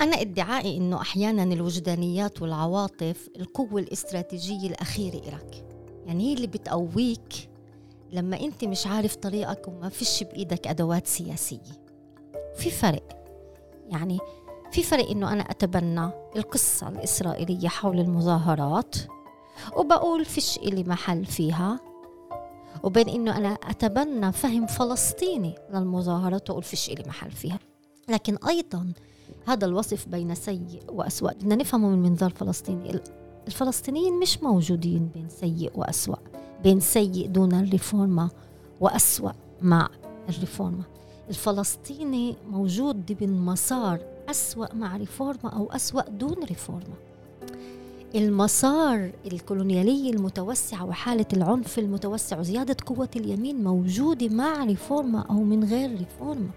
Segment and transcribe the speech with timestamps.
[0.00, 5.64] أنا ادعائي إنه أحيانا الوجدانيات والعواطف القوة الاستراتيجية الأخيرة إلك.
[6.06, 7.50] يعني هي اللي بتقويك
[8.12, 11.84] لما أنت مش عارف طريقك وما فيش بإيدك أدوات سياسية.
[12.56, 13.24] في فرق.
[13.88, 14.18] يعني
[14.72, 18.96] في فرق إنه أنا أتبنى القصة الإسرائيلية حول المظاهرات
[19.76, 21.80] وبقول فيش إلي محل فيها
[22.82, 27.58] وبين إنه أنا أتبنى فهم فلسطيني للمظاهرات وأقول فيش إلي محل فيها.
[28.08, 28.92] لكن أيضا
[29.46, 31.32] هذا الوصف بين سيء وأسوأ.
[31.32, 33.00] بدنا نفهمه من منظار فلسطيني.
[33.46, 36.16] الفلسطينيين مش موجودين بين سيء وأسوأ.
[36.62, 38.28] بين سيء دون الريفورما
[38.80, 39.32] وأسوأ
[39.62, 39.88] مع
[40.28, 40.82] الريفورما.
[41.28, 46.94] الفلسطيني موجود ضمن مسار أسوأ مع ريفورما أو أسوأ دون ريفورما.
[48.14, 55.90] المسار الكولونيالي المتوسع وحالة العنف المتوسع وزيادة قوة اليمين موجودة مع ريفورما أو من غير
[55.98, 56.50] ريفورما.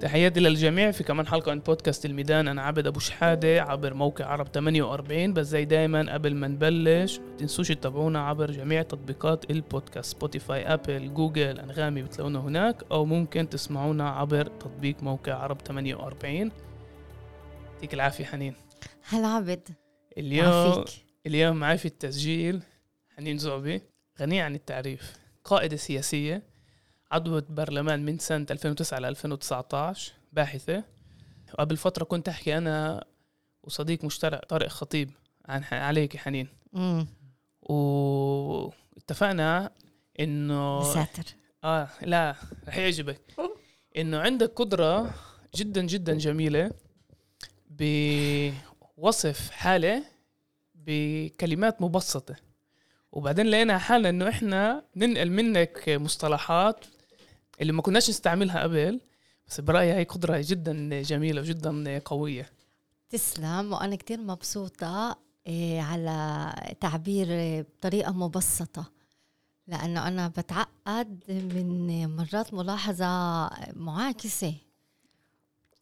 [0.00, 2.48] تحياتي للجميع في كمان حلقة من بودكاست الميدان.
[2.48, 7.36] أنا عبد أبو شحادة عبر موقع عرب 48 بس زي دايما قبل ما نبلش ما
[7.38, 14.10] تنسوش تتابعونا عبر جميع تطبيقات البودكاست سبوتيفاي أبل جوجل أنغامي بتلاقونا هناك أو ممكن تسمعونا
[14.10, 16.50] عبر تطبيق موقع عرب 48
[17.74, 18.54] يعطيك العافية حنين.
[19.08, 19.68] هلا عبد.
[20.18, 21.04] اليوم عافيك.
[21.26, 22.62] اليوم معي في التسجيل
[23.16, 23.82] حنين زعبي
[24.20, 25.12] غنية عن التعريف
[25.44, 26.42] قائدة سياسية
[27.12, 30.84] عضوة برلمان من سنة 2009 ل 2019 باحثة.
[31.54, 33.04] وقبل فترة كنت أحكي أنا
[33.62, 35.10] وصديق مشترك طارق خطيب
[35.46, 36.48] عن عليك حنين.
[37.62, 39.70] واتفقنا
[40.20, 41.24] إنه ساتر
[41.64, 42.36] آه لا
[42.68, 43.20] رح يعجبك.
[43.96, 45.14] إنه عندك قدرة
[45.54, 46.70] جدا جدا جميلة
[47.70, 50.04] بوصف حالة
[50.74, 52.36] بكلمات مبسطة.
[53.12, 56.86] وبعدين لقينا حالنا إنه إحنا ننقل منك مصطلحات
[57.60, 59.00] اللي ما كناش نستعملها قبل
[59.48, 62.50] بس برأيي هي قدرة جدا جميلة وجدا قوية.
[63.10, 67.26] تسلم وأنا كتير مبسوطة إيه، على تعبير
[67.62, 68.84] بطريقة مبسطة
[69.66, 73.06] لأنه أنا بتعقد من مرات ملاحظة
[73.72, 74.54] معاكسة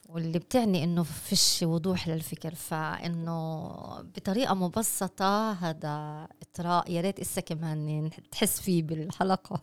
[0.09, 3.69] واللي بتعني إنه فيش وضوح للفكر فإنه
[4.03, 9.63] بطريقة مبسطة هذا إطراء يا ريت إسا كمان تحس فيه بالحلقة.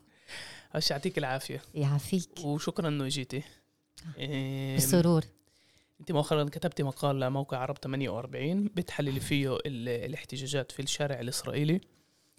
[0.71, 1.61] هش يعطيك العافية.
[1.75, 2.39] يعافيك.
[2.43, 3.43] وشكرا انه اجيتي
[4.17, 5.23] إيه بسرور.
[5.99, 11.81] أنت مؤخرا كتبتي مقال لموقع عرب 48 بتحللي فيه الاحتجاجات في الشارع الإسرائيلي.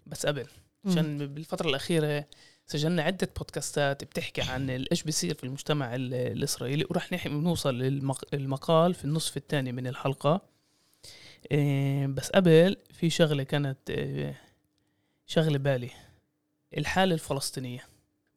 [0.07, 0.47] بس قبل
[0.87, 2.27] عشان بالفترة الأخيرة
[2.67, 6.85] سجلنا عدة بودكاستات بتحكي عن إيش بيصير في المجتمع الإسرائيلي.
[6.91, 7.79] ورح نحكي نوصل
[8.33, 10.41] للمقال في النصف الثاني من الحلقة.
[11.51, 14.41] إيه، بس قبل في شغلة كانت إيه،
[15.27, 15.91] شغلة بالي.
[16.79, 17.92] الحالة الفلسطينية.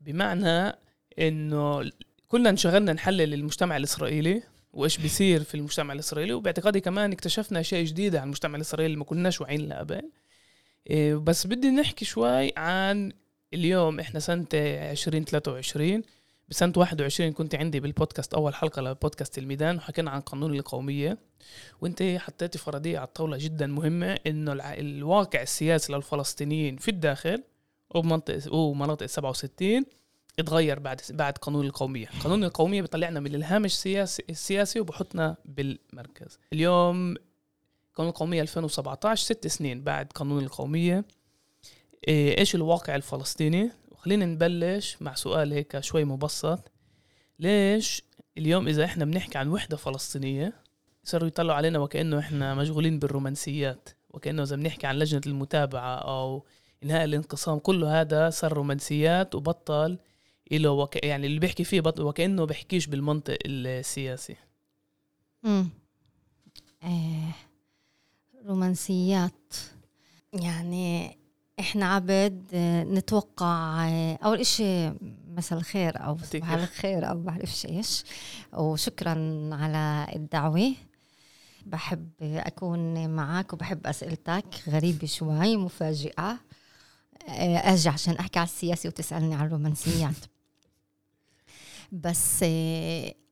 [0.05, 0.75] بمعنى
[1.19, 1.91] إنه
[2.27, 4.43] كلنا انشغلنا نحلل المجتمع الإسرائيلي
[4.73, 9.05] وإيش بيصير في المجتمع الإسرائيلي وباعتقادي كمان اكتشفنا اشياء جديده عن المجتمع الإسرائيلي اللي ما
[9.05, 10.01] كناش واعيين لها قبل
[10.89, 13.11] إيه، بس بدي نحكي شوي عن
[13.53, 16.01] اليوم إحنا سنة 2023
[16.49, 21.17] بسنة 21 كنت عندي بالبودكاست أول حلقة لبودكاست الميدان وحكينا عن قانون القومية.
[21.81, 27.43] وإنت حطيتي فرضية على الطاولة جدا مهمة إنه الواقع السياسي للفلسطينيين في الداخل
[27.89, 29.85] ومنطقة ومناطق 67
[30.39, 32.07] اتغير بعد بعد قانون القومية.
[32.23, 36.39] قانون القومية بيطلعنا من الهامش السياسي السياسي وبحطنا بالمركز.
[36.53, 37.15] اليوم
[37.95, 41.05] قانون القومية 2017 ست سنين بعد قانون القومية.
[42.07, 46.71] إيه، إيش الواقع الفلسطيني؟ وخلينا نبلش مع سؤال هيك شوي مبسط.
[47.39, 48.03] ليش
[48.37, 50.53] اليوم إذا إحنا بنحكي عن وحدة فلسطينية
[51.03, 56.45] صاروا يطلعوا علينا وكأنه إحنا مشغولين بالرومانسيات؟ وكأنه إذا بنحكي عن لجنة المتابعة أو
[56.83, 59.97] إنهاء الانقسام كله هذا صار رومانسيات وبطل
[60.51, 61.05] له وك...
[61.05, 64.35] يعني اللي بيحكي فيه بطل وكأنه بيحكيش بالمنطق السياسي.
[65.45, 65.69] امم
[66.83, 67.33] آه
[68.45, 69.53] رومانسيات.
[70.33, 71.17] يعني
[71.59, 72.47] إحنا عبد
[72.89, 74.89] نتوقع آه، أول إشي
[75.27, 77.09] مساء الخير أو صباح الخير.
[77.09, 78.03] أو بعرفش إيش
[78.53, 80.73] وشكرا على الدعوة.
[81.65, 84.45] بحب أكون معك وبحب أسئلتك.
[84.69, 86.39] غريبة شوي مفاجئة.
[87.27, 90.15] آه، أجي عشان أحكي على السياسي وتسألني عن الرومانسيات.
[91.91, 92.41] بس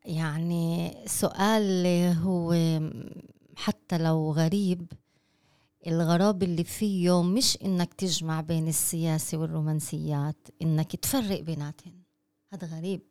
[0.06, 1.86] يعني سؤال
[2.18, 2.54] هو
[3.56, 4.92] حتى لو غريب
[5.88, 12.04] الغراب اللي فيه مش إنك تجمع بين السياسة والرومانسيات إنك تفرق بيناتهم.
[12.54, 13.02] هذا غريب.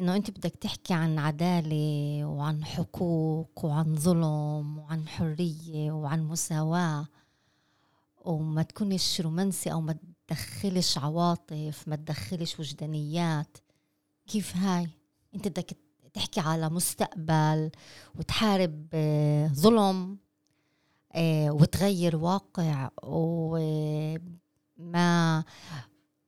[0.00, 7.06] إنه أنت بدك تحكي عن عدالة وعن حقوق وعن ظلم وعن حرية وعن مساواة.
[8.24, 9.96] وما تكونش رومانسي أو ما
[10.28, 13.58] تدخلش عواطف ما تدخلش وجدانيات.
[14.26, 14.88] كيف هاي؟
[15.34, 15.76] أنت بدك
[16.14, 17.70] تحكي على مستقبل
[18.14, 20.18] وتحارب آه، ظلم
[21.12, 24.24] آه، وتغير واقع وما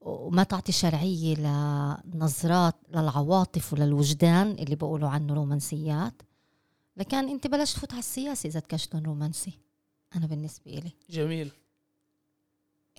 [0.01, 6.23] وما تعطي شرعية لنظرات للعواطف وللوجدان اللي بقولوا عنه رومانسيات.
[6.97, 9.59] لكن أنت بلاش تفوت على السياسة إذا تكون رومانسي.
[10.17, 11.53] أنا بالنسبة لي جميل.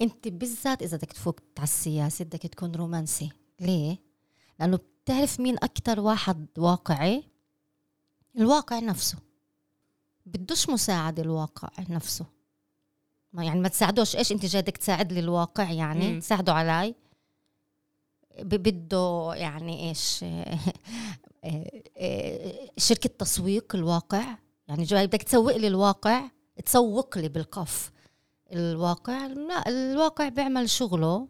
[0.01, 3.31] انت بالذات اذا بدك تفوت على السياسة بدك تكون رومانسي.
[3.60, 3.98] ليه؟
[4.60, 7.24] لأنه بتعرف مين أكتر واحد واقعي؟
[8.38, 9.18] الواقع نفسه.
[10.25, 12.25] بدوش مساعدة الواقع نفسه.
[13.34, 14.16] ما يعني ما تساعدوش.
[14.16, 16.19] إيش انت جاي بدك تساعد لي الواقع يعني؟ مم.
[16.19, 16.96] تساعدوا علي؟
[18.39, 20.25] بده يعني إيش؟
[22.88, 24.38] شركة تسويق الواقع.
[24.68, 26.30] يعني جاي بدك تسوق لي الواقع؟
[26.66, 27.92] تسوق لي بالقف.
[28.51, 31.28] الواقع لا الواقع بيعمل شغله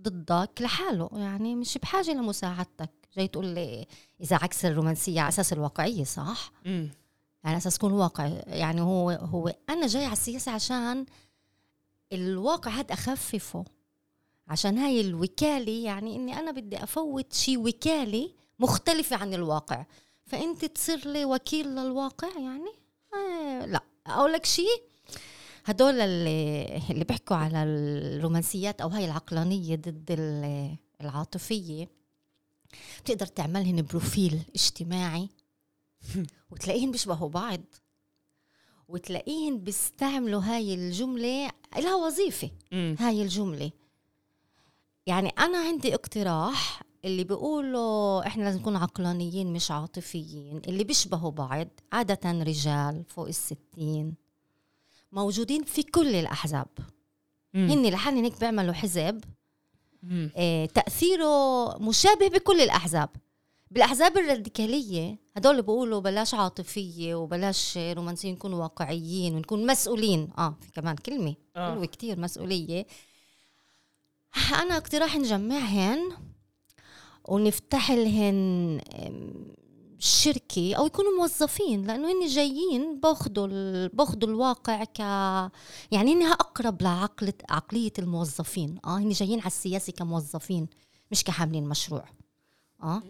[0.00, 2.90] ضدك لحاله يعني مش بحاجة لمساعدتك.
[3.16, 3.86] جاي تقول لي
[4.20, 6.90] إذا عكس الرومانسية على أساس الواقعية صح؟ مم.
[7.44, 11.06] على أساس تكون واقع يعني هو هو أنا جاي على السياسة عشان
[12.12, 13.64] الواقع هذا أخففه.
[14.48, 19.84] عشان هاي الوكالة يعني إني أنا بدي أفوت شيء وكالة مختلفة عن الواقع.
[20.26, 22.72] فأنت تصير لي وكيل للواقع يعني؟
[23.14, 23.80] آه لا.
[24.06, 24.82] أقول لك شيء
[25.66, 31.88] هدول اللي, اللي بيحكوا على الرومانسيات أو هاي العقلانية ضد ال- العاطفية
[33.04, 35.28] بتقدر تعملهن بروفيل اجتماعي
[36.50, 37.60] وتلاقيهن بيشبهوا بعض.
[38.88, 42.50] وتلاقيهن بيستعملوا هاي الجملة لها وظيفة.
[43.00, 43.70] هاي الجملة.
[45.06, 51.68] يعني أنا عندي اقتراح اللي بيقولوا إحنا لازم نكون عقلانيين مش عاطفيين اللي بيشبهوا بعض
[51.92, 54.14] عادة رجال فوق الستين.
[55.12, 56.68] موجودين في كل الأحزاب
[57.54, 57.70] مم.
[57.70, 59.20] هن لحالهم هيك بيعملوا حزب.
[60.36, 63.08] آه، تأثيره مشابه بكل الأحزاب
[63.70, 70.72] بالأحزاب الراديكالية هدول اللي بيقولوا بلاش عاطفية وبلاش رومانسية نكون واقعيين ونكون مسؤولين آه في
[70.80, 71.70] كمان كلمة آه.
[71.70, 72.86] حلوة كتير مسؤولية
[74.62, 76.00] أنا اقتراح نجمعهن
[77.28, 78.80] ونفتح لهن
[79.96, 84.98] آم، شركة أو يكونوا موظفين لأنه هن جايين باخدوا ال- باخدوا الواقع ك
[85.90, 88.78] يعني هن أقرب لعقلة عقلية الموظفين.
[88.84, 90.66] آه هن جايين على السياسة كموظفين
[91.10, 92.04] مش كحاملين مشروع.
[92.82, 93.02] آه.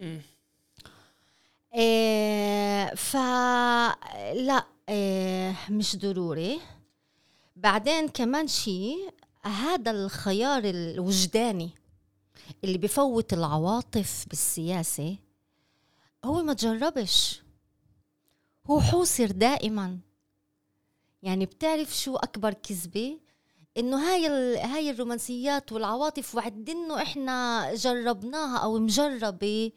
[1.75, 6.59] إيه فلا إيه مش ضروري.
[7.55, 9.09] بعدين كمان شيء
[9.43, 11.69] هذا الخيار الوجداني
[12.63, 15.15] اللي بفوت العواطف بالسياسة
[16.25, 17.41] هو ما تجربش.
[18.67, 19.97] هو حوصر دائما.
[21.23, 23.19] يعني بتعرف شو أكبر كذبة؟
[23.77, 24.27] إنه هاي
[24.57, 29.71] هاي الرومانسيات والعواطف وعد إنه إحنا جربناها أو مجربة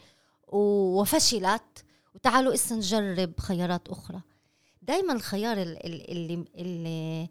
[0.49, 1.85] و- وفشلت.
[2.15, 4.21] وتعالوا إسا نجرب خيارات أخرى.
[4.83, 7.29] دائما الخيار ال- ال- اللي اللي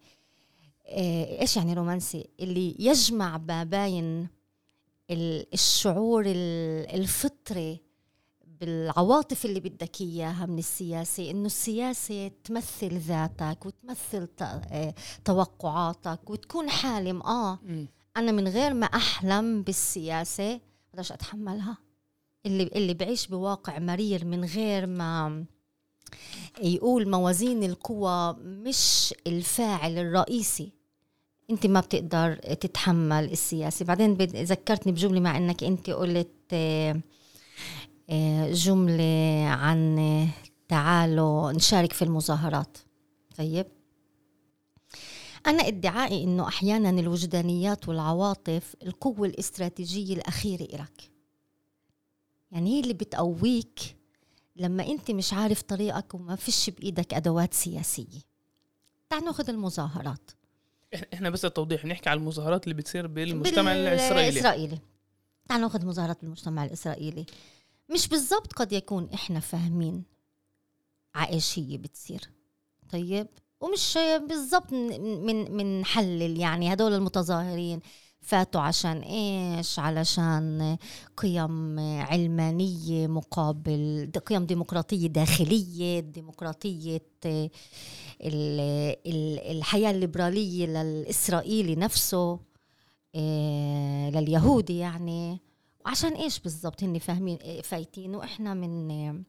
[0.92, 4.28] آه، إيش يعني رومانسي؟ اللي يجمع ما بين
[5.12, 7.80] ال- الشعور ال- الفطري
[8.62, 14.94] بالعواطف اللي بدك إياها من السياسة إنه السياسة تمثل ذاتك وتمثل آه،
[15.26, 17.22] توقعاتك وتكون حالم.
[17.22, 17.60] آه.
[18.18, 20.60] أنا من غير ما أحلم بالسياسة
[20.94, 21.78] بديش أتحملها.
[22.46, 25.46] اللي اللي بعيش بواقع مرير من غير ما
[26.62, 30.72] يقول موازين القوى مش الفاعل الرئيسي.
[31.50, 33.86] أنت ما بتقدر تتحمل السياسة.
[33.86, 36.54] بعدين ذكرتني بجملة مع إنك أنت قلت
[38.10, 40.28] آه، جملة عن
[40.68, 42.78] تعالوا نشارك في المظاهرات.
[43.38, 43.66] طيب.
[45.48, 51.12] أنا ادعائي إنه أحيانا الوجدانيات والعواطف القوة الاستراتيجية الأخيرة إلك.
[52.52, 53.80] يعني هي اللي بتقويك
[54.56, 58.22] لما أنت مش عارف طريقك وما فيش بإيدك أدوات سياسية.
[59.10, 60.32] تعال ناخذ المظاهرات.
[61.14, 64.30] إحنا بس التوضيح نحكي على المظاهرات اللي بتصير بالمجتمع الإسرائيلي.
[64.30, 64.80] الإسرائيلي.
[65.50, 67.26] تعال ناخذ مظاهرات بالمجتمع الإسرائيلي.
[67.90, 70.04] مش بالضبط قد يكون إحنا فاهمين
[71.60, 72.30] هي بتصير.
[72.92, 73.28] طيب
[73.62, 77.80] ومش بالضبط من من منحلل يعني هدول المتظاهرين
[78.22, 80.78] فاتوا عشان إيش؟ علشان
[81.18, 92.40] قيم علمانية مقابل قيم ديمقراطية داخلية ديمقراطية ال- ال- الحياة الليبرالية للإسرائيلي نفسه
[93.16, 95.40] إيه، لليهودي يعني.
[95.90, 99.24] وعشان إيش بالضبط هن فاهمين فايتين؟ وإحنا من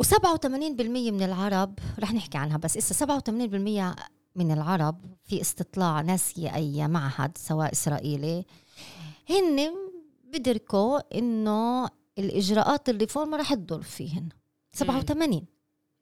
[0.00, 0.46] و87%
[0.86, 3.94] من العرب رح نحكي عنها بس إسا 87%
[4.36, 8.44] من العرب في استطلاع ناسية أي معهد سواء إسرائيلي
[9.30, 9.74] هن
[10.24, 14.28] بدركوا إنه الإجراءات الريفورم رح تضر فيهن.
[14.72, 15.44] 87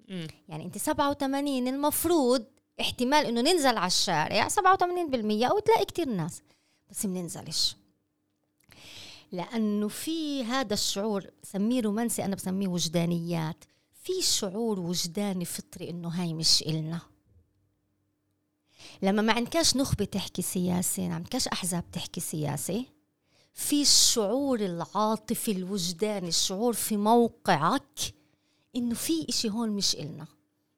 [0.09, 0.27] مم.
[0.49, 2.45] يعني انت 87 المفروض
[2.81, 4.53] احتمال إنه ننزل على الشارع 87%
[5.51, 6.43] أو تلاقي كتير ناس
[6.91, 7.77] بس بننزلش
[9.33, 13.65] لأنه في هذا الشعور سميه رومانسي أنا بسميه وجدانيات.
[14.03, 17.01] في شعور وجداني فطري إنه هاي مش إلنا.
[19.03, 22.85] لما ما عندكاش نخبة تحكي سياسة ما عندكاش أحزاب تحكي سياسة
[23.55, 28.15] في الشعور العاطفي الوجداني الشعور في موقعك
[28.77, 30.27] إنه في إشي هون مش إلنا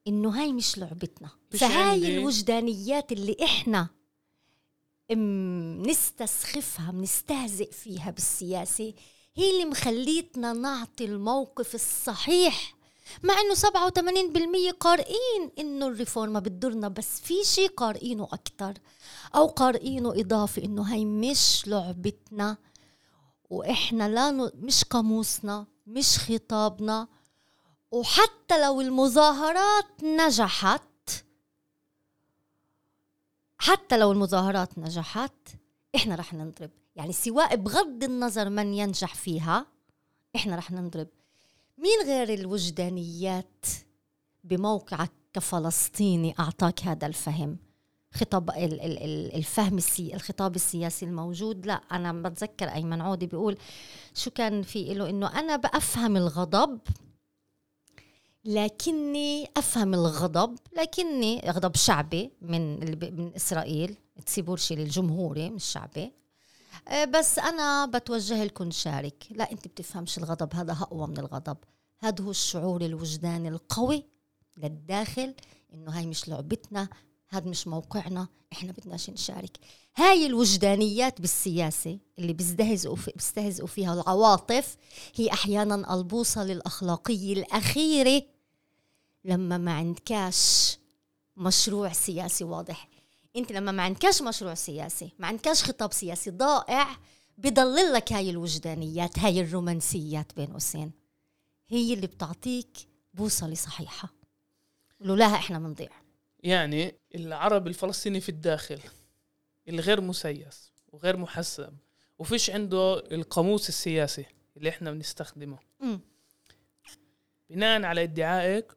[0.06, 1.30] إنه هاي مش لعبتنا.
[1.50, 2.18] فهاي.
[2.18, 3.88] الوجدانيات اللي إحنا
[5.10, 8.94] م- نستسخفها بنستهزئ فيها بالسياسة.
[9.36, 12.74] هي اللي مخليتنا نعطي الموقف الصحيح
[13.22, 18.74] مع إنه 87% قارئين إنه الريفورما بتضرنا بس في شيء قارئينه أكثر
[19.34, 22.56] أو قارئينه اضافي إنه هي مش لعبتنا
[23.50, 24.50] وإحنا لا ن...
[24.54, 27.08] مش قاموسنا مش خطابنا
[27.90, 30.82] وحتى لو المظاهرات نجحت
[33.64, 35.32] حتى لو المظاهرات نجحت
[35.96, 36.70] إحنا رح ننضرب.
[36.96, 39.66] يعني سواء بغض النظر من ينجح فيها
[40.36, 41.08] إحنا رح ننضرب.
[41.78, 43.66] مين غير الوجدانيات
[44.44, 47.56] بموقعك كفلسطيني أعطاك هذا الفهم؟
[48.14, 51.66] خطاب ال- ال- ال- الفهم السي الخطاب السياسي الموجود.
[51.66, 53.56] لا أنا بتذكر أيمن عودي بيقول
[54.14, 56.78] شو كان في له إنه أنا بفهم الغضب
[58.44, 62.80] لكني أفهم الغضب لكني غضب شعبي من
[63.16, 63.96] من إسرائيل.
[64.26, 66.12] تسيبورشي الجمهوري مش شعبي.
[66.88, 71.56] آه، بس أنا بتوجه لكم شارك لا أنت بتفهمش الغضب هذا أقوى من الغضب.
[72.00, 74.04] هذا هو الشعور الوجداني القوي
[74.56, 75.34] للداخل
[75.74, 76.88] إنه هاي مش لعبتنا
[77.28, 79.58] هذا مش موقعنا إحنا بدناش نشارك.
[79.96, 84.76] هاي الوجدانيات بالسياسة اللي بيستهزئوا في بيستهزئوا فيها العواطف
[85.14, 88.22] هي أحيانا البوصلة الاخلاقية الأخيرة.
[89.24, 90.76] لما ما عندكاش
[91.36, 92.88] مشروع سياسي واضح.
[93.36, 96.96] انت لما ما عندكاش مشروع سياسي ما عندكاش خطاب سياسي ضائع
[97.38, 100.92] بضلل لك هاي الوجدانيات هاي الرومانسيات بين قوسين
[101.68, 102.68] هي اللي بتعطيك
[103.14, 104.08] بوصلة صحيحة.
[105.00, 105.90] لولاها إحنا بنضيع
[106.38, 108.80] يعني العرب الفلسطيني في الداخل
[109.68, 111.76] اللي غير مسيس وغير محسب
[112.18, 114.26] وفيش عنده القاموس السياسي
[114.56, 115.58] اللي إحنا بنستخدمه.
[115.80, 116.00] مم.
[117.50, 118.72] بناء على ادعائك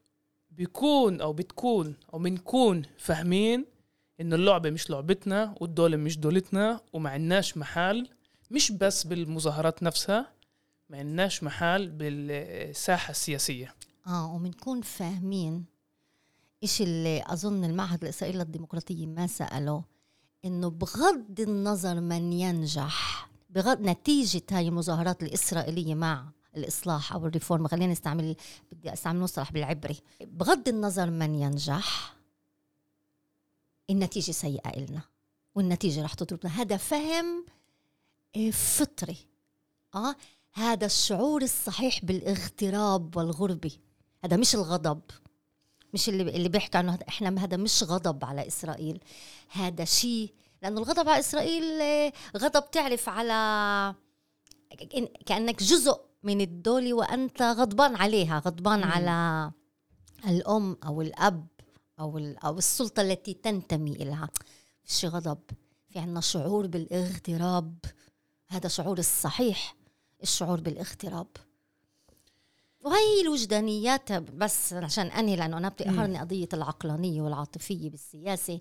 [0.58, 3.66] بيكون أو بتكون أو بنكون فاهمين
[4.22, 8.10] إنه اللعبة مش لعبتنا والدولة مش دولتنا وما عندناش محل
[8.52, 10.32] مش بس بالمظاهرات نفسها
[10.90, 13.76] ما عندناش محل بالساحة السياسية.
[14.08, 15.66] آه وبنكون فاهمين
[16.64, 19.84] إيش اللي أظن المعهد الإسرائيلي للديمقراطية ما سأله
[20.46, 27.92] إنه بغض النظر من ينجح بغض نتيجة هاي المظاهرات الإسرائيلية مع الإصلاح أو الريفورم خلينا
[27.92, 28.36] نستعمل
[28.72, 29.98] بدي أستعمل مصطلح بالعبري.
[30.22, 32.14] بغض النظر من ينجح
[33.90, 35.02] النتيجة سيئة إلنا
[35.56, 37.46] والنتيجة رح تضربنا هذا فهم
[38.36, 39.18] آه، فطري.
[39.96, 40.16] آه
[40.54, 43.72] هذا الشعور الصحيح بالاغتراب والغربة
[44.24, 45.02] هذا مش الغضب
[45.94, 47.00] مش اللي اللي بيحكي عنه.
[47.10, 49.00] إحنا هذا مش غضب على إسرائيل.
[49.50, 53.96] هذا شيء لأنه الغضب على إسرائيل آه، غضب تعرف على
[55.26, 58.92] كأنك جزء من الدولة وأنت غضبان عليها غضبان مم.
[58.92, 59.52] على
[60.28, 61.48] الأم أو الأب
[62.00, 64.30] أو أو السلطة التي تنتمي الها
[64.84, 65.40] فيش غضب.
[65.90, 67.76] في عنا شعور بالاغتراب.
[68.48, 69.76] هذا شعور الصحيح
[70.24, 71.28] الشعور بالاغتراب.
[72.82, 78.60] وهي الوجدانيات بس عشان أنهي لأنه أنا بتقهرني قضية العقلانية والعاطفية بالسياسة.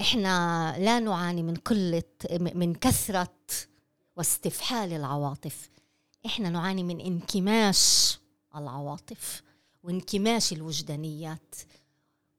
[0.00, 3.34] إحنا لا نعاني من قلة من كثرة
[4.16, 5.68] واستفحال العواطف.
[6.28, 8.18] إحنا نعاني من انكماش
[8.56, 9.42] العواطف
[9.82, 11.54] وانكماش الوجدانيات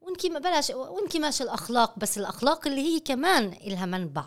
[0.02, 4.26] وانكما بلاش وانكماش الأخلاق بس الأخلاق اللي هي كمان إلها منبع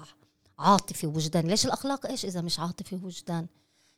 [0.58, 1.48] عاطفي ووجداني.
[1.48, 3.46] ليش الأخلاق؟ إيش؟ إذا مش عاطفي ووجدان.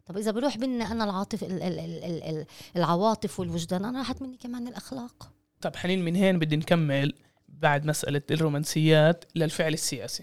[0.07, 4.23] طب إذا بروح بينا أنا العاطف ال ال ال ال ال العواطف والوجدان أنا راحت
[4.23, 5.31] مني كمان الأخلاق.
[5.61, 7.15] طب حنين من هين بدي نكمل
[7.49, 10.23] بعد مسألة الرومانسيات للفعل السياسي؟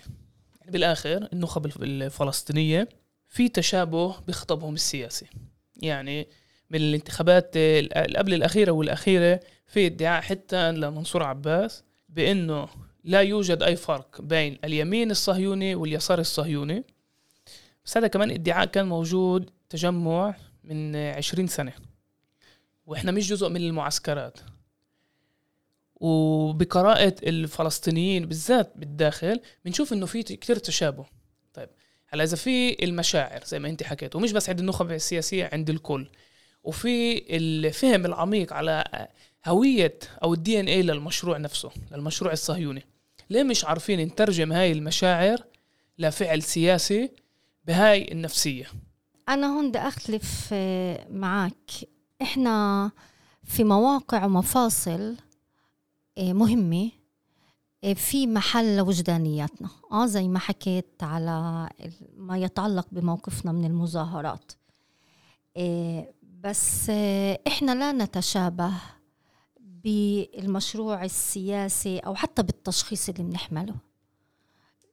[0.60, 2.90] يعني بالآخر النخب الف- الفلسطينية
[3.32, 5.26] في تشابه بخطبهم السياسي.
[5.82, 6.28] يعني
[6.70, 12.68] من الانتخابات ال- قبل الأخيرة والأخيرة في ادعاء حتى لمنصور عباس بأنه
[13.04, 16.84] لا يوجد أي فرق بين اليمين الصهيوني واليسار الصهيوني.
[17.86, 21.74] بس هذا كمان ادعاء كان موجود تجمع من عشرين سنة.
[22.86, 24.38] وإحنا مش جزء من المعسكرات.
[25.96, 31.06] وبقراءة الفلسطينيين بالذات بالداخل بنشوف إنه في كتير تشابه.
[32.14, 36.08] هلا إذا في المشاعر زي ما أنت حكيت ومش بس عند النخب السياسية عند الكل.
[36.64, 39.08] وفي الفهم العميق على
[39.46, 42.86] هوية أو الدي ان اي للمشروع نفسه للمشروع الصهيوني.
[43.30, 45.44] ليه مش عارفين نترجم هاي المشاعر
[46.00, 47.12] لفعل سياسي
[47.66, 48.66] بهاي النفسية؟
[49.30, 51.72] أنا هون بدي أختلف آه، معك
[52.22, 52.92] إحنا
[53.44, 55.16] في مواقع ومفاصل
[56.18, 56.92] آه، مهمة.
[57.96, 59.70] في محل لوجدانياتنا.
[59.92, 61.70] آه زي ما حكيت على
[62.18, 64.52] ما يتعلق بموقفنا من المظاهرات.
[66.44, 66.90] بس
[67.48, 68.74] إحنا لا نتشابه
[69.60, 73.76] بالمشروع السياسي أو حتى بالتشخيص اللي بنحمله.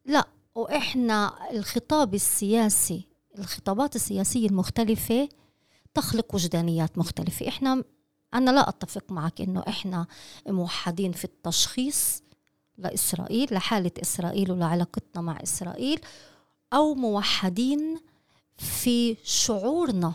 [0.06, 5.28] لا وإحنا الخطاب السياسي الخطابات السياسية المختلفة
[5.94, 7.48] تخلق وجدانيات مختلفة.
[7.48, 7.84] إحنا
[8.34, 10.06] أنا لا أتفق معك إنه إحنا
[10.46, 12.22] موحدين في التشخيص
[12.78, 16.00] لإسرائيل لحالة إسرائيل ولعلاقتنا مع إسرائيل
[16.72, 18.00] أو موحدين
[18.56, 20.14] في شعورنا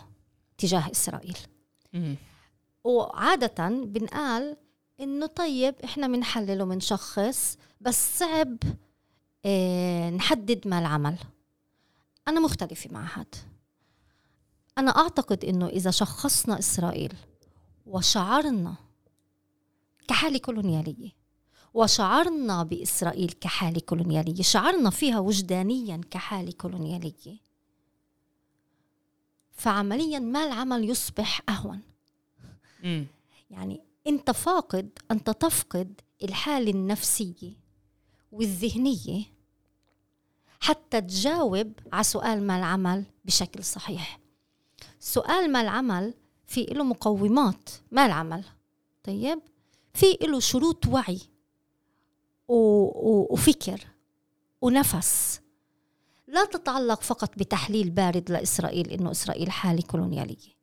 [0.58, 1.38] تجاه إسرائيل.
[2.84, 4.56] وعادة بنقال
[5.00, 8.56] إنه طيب إحنا بنحلل وبنشخص بس صعب
[9.44, 11.18] آه نحدد ما العمل.
[12.28, 13.26] أنا مختلفة مع هذا
[14.78, 17.12] أنا أعتقد إنه إذا شخصنا إسرائيل
[17.86, 18.74] وشعرنا
[20.08, 21.10] كحالة كولونيالية
[21.74, 27.36] وشعرنا بإسرائيل كحاله كولونياليه شعرنا فيها وجدانيا كحاله كولونياليه
[29.52, 31.80] فعمليا ما العمل يصبح أهون؟
[33.50, 37.52] يعني أنت فاقد أنت تفقد الحالة النفسية
[38.32, 39.24] والذهنية
[40.60, 44.20] حتى تجاوب على سؤال ما العمل بشكل صحيح.
[45.00, 46.14] سؤال ما العمل
[46.46, 48.44] في له مقومات ما العمل؟
[49.04, 49.40] طيب
[49.94, 51.20] في له شروط وعي.
[52.48, 53.80] وفكر
[54.62, 55.40] ونفس.
[56.26, 60.54] لا تتعلق فقط بتحليل بارد لإسرائيل إنه إسرائيل حالة كولونيالية.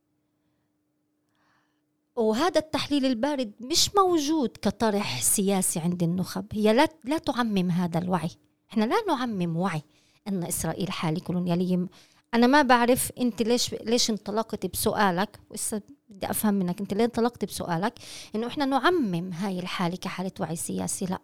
[2.15, 6.45] وهذا التحليل البارد مش موجود كطرح سياسي عند النخب.
[6.51, 8.29] هي لا لا تعمم هذا الوعي.
[8.71, 9.81] إحنا لا نعمم وعي
[10.27, 11.87] إن إسرائيل حالة كولونيالية.
[12.33, 17.45] أنا ما بعرف أنت ليش ليش انطلقت بسؤالك وإسا بدي أفهم منك أنت ليه انطلقت
[17.45, 17.93] بسؤالك
[18.35, 21.19] إنه إحنا نعمم هاي الحالة كحالة وعي سياسي؟ لا.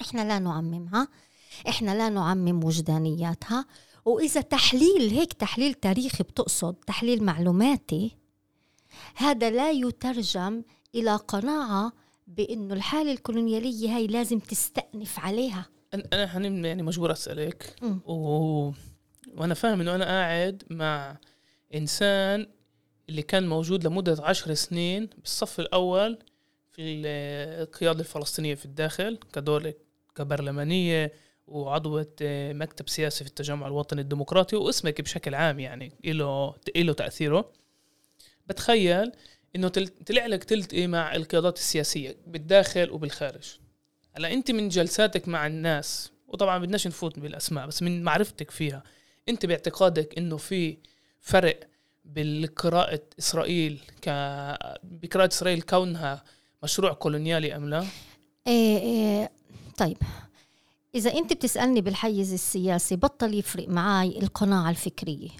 [0.00, 1.08] إحنا لا نعممها.
[1.68, 3.66] إحنا لا نعمم وجدانياتها.
[4.04, 8.16] وإذا تحليل هيك تحليل تاريخي بتقصد تحليل معلوماتي
[9.14, 10.62] هذا لا يترجم
[10.94, 11.92] إلى قناعة
[12.26, 15.66] بإنه الحالة الكولونيالية هاي لازم تستأنف عليها.
[15.94, 17.76] أنا حنين يعني مجبور أسألك.
[18.06, 18.14] و...
[19.36, 21.16] وأنا فاهم إنه أنا قاعد مع
[21.74, 22.46] إنسان
[23.08, 26.18] اللي كان موجود لمدة عشر سنين بالصف الأول
[26.72, 26.82] في
[27.62, 29.74] القيادة الفلسطينية في الداخل كدولة
[30.18, 31.12] كبرلمانية
[31.46, 32.12] وعضوة
[32.52, 37.52] مكتب سياسي في التجمع الوطني الديمقراطي واسمك بشكل عام يعني له له تأثيره
[38.46, 39.12] بتخيل
[39.56, 39.68] إنه
[40.06, 43.58] طلع لك تلت إيه مع القيادات السياسية بالداخل وبالخارج
[44.12, 48.82] هلأ أنت من جلساتك مع الناس وطبعا بدناش نفوت بالأسماء بس من معرفتك فيها
[49.28, 50.76] أنت باعتقادك إنه في
[51.20, 51.60] فرق
[52.04, 54.08] بالقراءة إسرائيل ك
[54.82, 56.24] بقراءة إسرائيل كونها
[56.62, 57.84] مشروع كولونيالي أم لا؟
[58.46, 59.30] إيه إيه
[59.78, 59.96] طيب
[60.94, 65.30] إذا أنت بتسألني بالحيز السياسي بطل يفرق معي القناعة الفكرية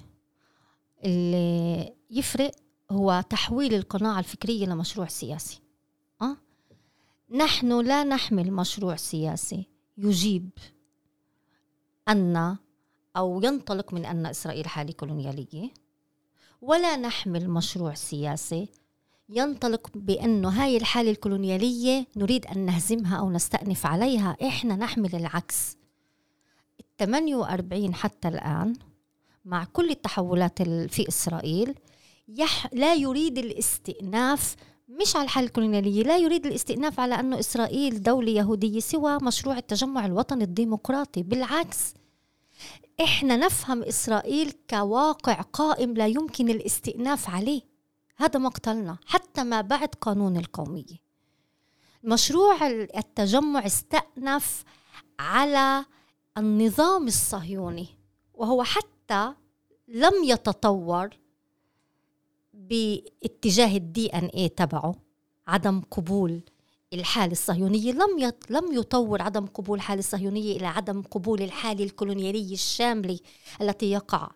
[1.04, 2.50] اللي يفرق
[2.90, 5.60] هو تحويل القناعة الفكرية لمشروع سياسي
[6.22, 6.36] أه؟
[7.30, 9.66] نحن لا نحمل مشروع سياسي
[9.98, 10.50] يجيب
[12.08, 12.56] أن
[13.16, 15.70] أو ينطلق من أن إسرائيل حالة كولونيالية
[16.62, 18.68] ولا نحمل مشروع سياسي
[19.30, 24.36] ينطلق بأنه هاي الحالة الكولونيالية نريد أن نهزمها أو نستأنف عليها.
[24.42, 25.76] إحنا نحمل العكس.
[26.80, 28.74] ال 48 حتى الآن
[29.44, 31.74] مع كل التحولات في إسرائيل
[32.28, 34.56] يح لا يريد الاستئناف
[34.88, 40.06] مش على الحالة الكولونيالية لا يريد الاستئناف على أنه إسرائيل دولة يهودية سوى مشروع التجمع
[40.06, 41.22] الوطني الديمقراطي.
[41.22, 41.94] بالعكس
[43.00, 47.67] إحنا نفهم إسرائيل كواقع قائم لا يمكن الاستئناف عليه.
[48.18, 51.08] هذا مقتلنا حتى ما بعد قانون القومية.
[52.04, 54.64] مشروع التجمع استأنف
[55.18, 55.84] على
[56.38, 57.86] النظام الصهيوني
[58.34, 59.34] وهو حتى
[59.88, 61.08] لم يتطور
[62.54, 64.94] باتجاه الدي ان اي تبعه
[65.46, 66.40] عدم قبول
[66.92, 67.92] الحالة الصهيونية.
[67.92, 68.50] لم يط...
[68.50, 73.18] لم يطور عدم قبول الحالة الصهيونية إلى عدم قبول الحالة الكولونيالية الشاملة
[73.60, 74.30] التي يقع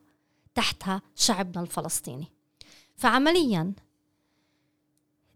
[0.54, 2.41] تحتها شعبنا الفلسطيني.
[2.96, 3.72] فعمليا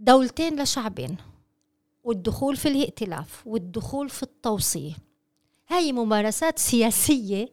[0.01, 1.17] دولتين لشعبين
[2.05, 4.93] والدخول في الائتلاف والدخول في التوصية.
[5.69, 7.49] هاي ممارسات سياسية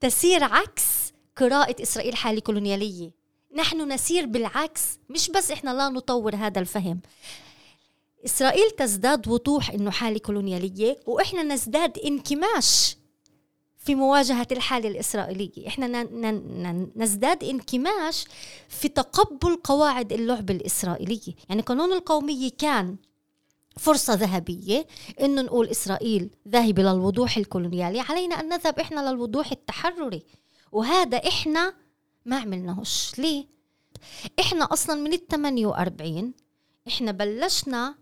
[0.00, 3.10] تسير عكس قراءة إسرائيل حالة كولونيالية.
[3.56, 7.00] نحن نسير بالعكس مش بس إحنا لا نطور هذا الفهم.
[8.24, 12.96] إسرائيل تزداد وضوح إنه حالة كولونيالية وإحنا نزداد انكماش
[13.88, 16.02] في مواجهة الحالة الإسرائيلية إحنا
[16.96, 18.24] نزداد انكماش
[18.68, 22.96] في تقبل قواعد اللعب الإسرائيلية يعني قانون القومية كان
[23.76, 24.86] فرصة ذهبية
[25.20, 28.00] إنه نقول إسرائيل ذاهبة للوضوح الكولونيالي.
[28.00, 30.22] علينا أن نذهب إحنا للوضوح التحرري.
[30.72, 31.74] وهذا إحنا
[32.24, 33.18] ما عملناهوش.
[33.18, 33.46] ليه؟
[34.40, 36.32] إحنا أصلا من ال 48
[36.88, 37.94] إحنا بلشنا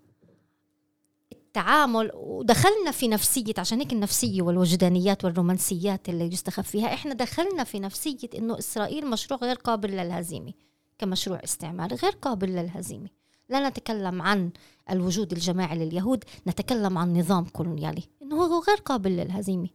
[1.57, 7.81] التعامل ودخلنا في نفسية عشان هيك النفسية والوجدانيات والرومانسيات اللي يستخف فيها إحنا دخلنا في
[7.81, 10.53] نفسية إنه إسرائيل مشروع غير قابل للهزيمة
[10.99, 13.09] كمشروع استعماري غير قابل للهزيمة.
[13.49, 14.51] لا نتكلم عن
[14.91, 19.69] الوجود الجماعي لليهود نتكلم عن نظام كولونيالي إنه هو غير قابل للهزيمة.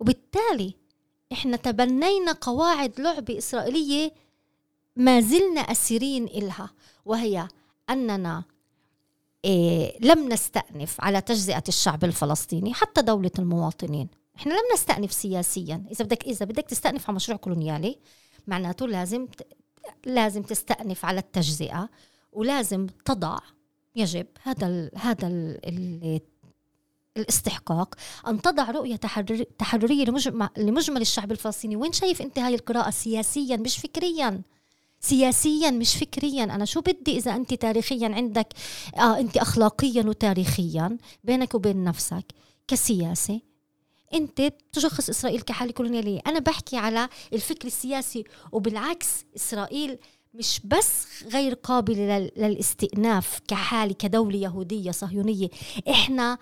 [0.00, 0.74] وبالتالي
[1.32, 4.12] إحنا تبنينا قواعد لعبة إسرائيلية
[4.96, 6.70] ما زلنا أسيرين إلها
[7.04, 7.48] وهي
[7.90, 8.44] إيه
[10.00, 14.08] لم نستأنف على تجزئة الشعب الفلسطيني حتى دولة المواطنين.
[14.36, 15.84] إحنا لم نستأنف سياسيا.
[15.90, 17.98] إذا بدك إذا بدك تستأنف على مشروع كولونيالي
[18.46, 19.28] معناته لازم
[20.06, 21.88] لازم تستأنف على التجزئة
[22.32, 23.38] ولازم تضع
[23.96, 26.20] يجب هذا ال هذا ال
[27.16, 27.94] الاستحقاق
[28.26, 28.96] أن تضع رؤية
[29.58, 31.76] تحررية لمجمل, لمجمل الشعب الفلسطيني.
[31.76, 34.42] وين شايف أنت هاي القراءة سياسيا مش فكريا؟
[35.04, 36.44] سياسيا مش فكريا.
[36.44, 38.48] أنا شو بدي إذا أنت تاريخيا عندك؟
[38.96, 42.24] آه أنت اخلاقيا وتاريخيا بينك وبين نفسك
[42.68, 43.40] كسياسة.
[44.14, 46.20] أنت تشخص إسرائيل كحالة كولونيالية.
[46.26, 49.98] أنا بحكي على الفكر السياسي وبالعكس إسرائيل
[50.34, 55.48] مش بس غير قابلة للاستئناف كحالة كدولة يهودية صهيونية.
[55.90, 56.38] إحنا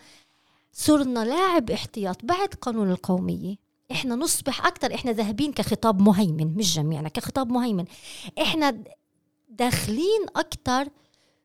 [0.73, 3.57] صرنا لاعب احتياط بعد قانون القومية.
[3.93, 7.85] إحنا نصبح أكثر إحنا ذاهبين كخطاب مهيمن مش جميعنا كخطاب مهيمن.
[8.41, 8.83] إحنا
[9.49, 10.89] داخلين أكثر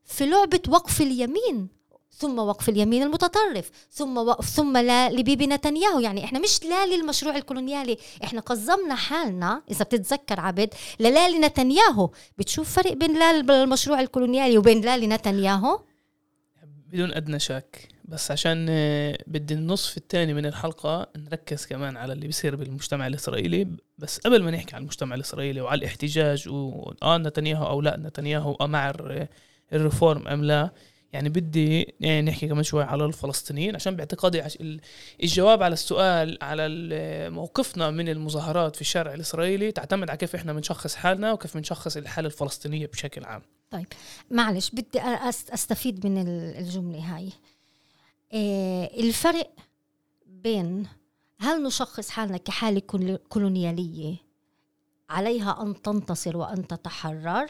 [0.06, 1.68] في لعبة وقف اليمين
[2.12, 6.00] ثم وقف اليمين المتطرف ثم وقف ثم لا لبيبي نتنياهو.
[6.00, 7.98] يعني إحنا مش لا للمشروع الكولونيالي.
[8.24, 12.10] إحنا قزمنا حالنا إذا بتتذكر عبد للا لنتنياهو.
[12.38, 15.80] بتشوف فرق بين لا للمشروع الكولونيالي وبين لا لنتنياهو؟
[16.88, 17.88] بدون أدنى شك.
[18.08, 23.68] بس عشان آه، بدي النصف الثاني من الحلقة نركز كمان على اللي بيصير بالمجتمع الإسرائيلي.
[23.98, 28.94] بس قبل ما نحكي على المجتمع الإسرائيلي وعلى الاحتجاج وآه نتنياهو أو لا نتنياهو مع
[29.74, 30.70] الريفورم أم لا
[31.14, 33.76] يعني بدي يعني نحكي كمان شوي على الفلسطينيين.
[33.76, 34.44] عشان باعتقادي
[35.24, 36.68] الجواب على السؤال على
[37.30, 42.28] موقفنا من المظاهرات في الشارع الإسرائيلي تعتمد على كيف إحنا بنشخص حالنا وكيف بنشخص الحالة
[42.28, 43.42] الفلسطينية بشكل عام.
[43.72, 43.88] طيب
[44.32, 45.02] معلش بدي
[45.54, 47.28] أستفيد من الجملة هاي.
[47.28, 47.57] آه،
[48.34, 49.54] الفرق
[50.26, 50.88] بين
[51.40, 52.80] هل نشخص حالنا كحالة
[53.30, 54.16] كولونيالية
[55.10, 57.50] عليها أن تنتصر وأن تتحرر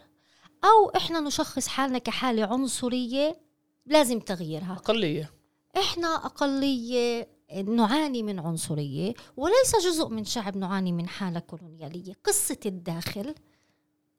[0.64, 3.40] أو إحنا نشخص حالنا كحالة عنصرية
[3.86, 5.34] لازم تغييرها؟ أقلية.
[5.78, 7.28] إحنا أقلية
[7.66, 12.14] نعاني من عنصرية وليس جزء من شعب نعاني من حالة كولونيالية.
[12.24, 13.36] قصة الداخل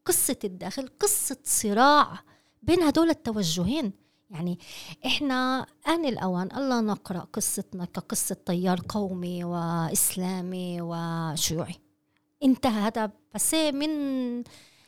[0.05, 2.19] قصة الداخل قصة صراع
[2.63, 3.93] بين هدول التوجهين.
[4.31, 4.59] يعني
[5.07, 11.75] إحنا آن الأوان الله نقرأ قصتنا كقصة تيار قومي وإسلامي وشيوعي.
[12.43, 13.91] انتهى هذا بس من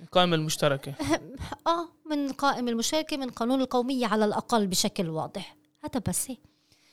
[0.00, 0.94] القائمة المشتركة.
[1.66, 5.57] آه من القائمة المشتركة من قانون القومية على الأقل بشكل واضح.
[5.85, 6.33] هذا بس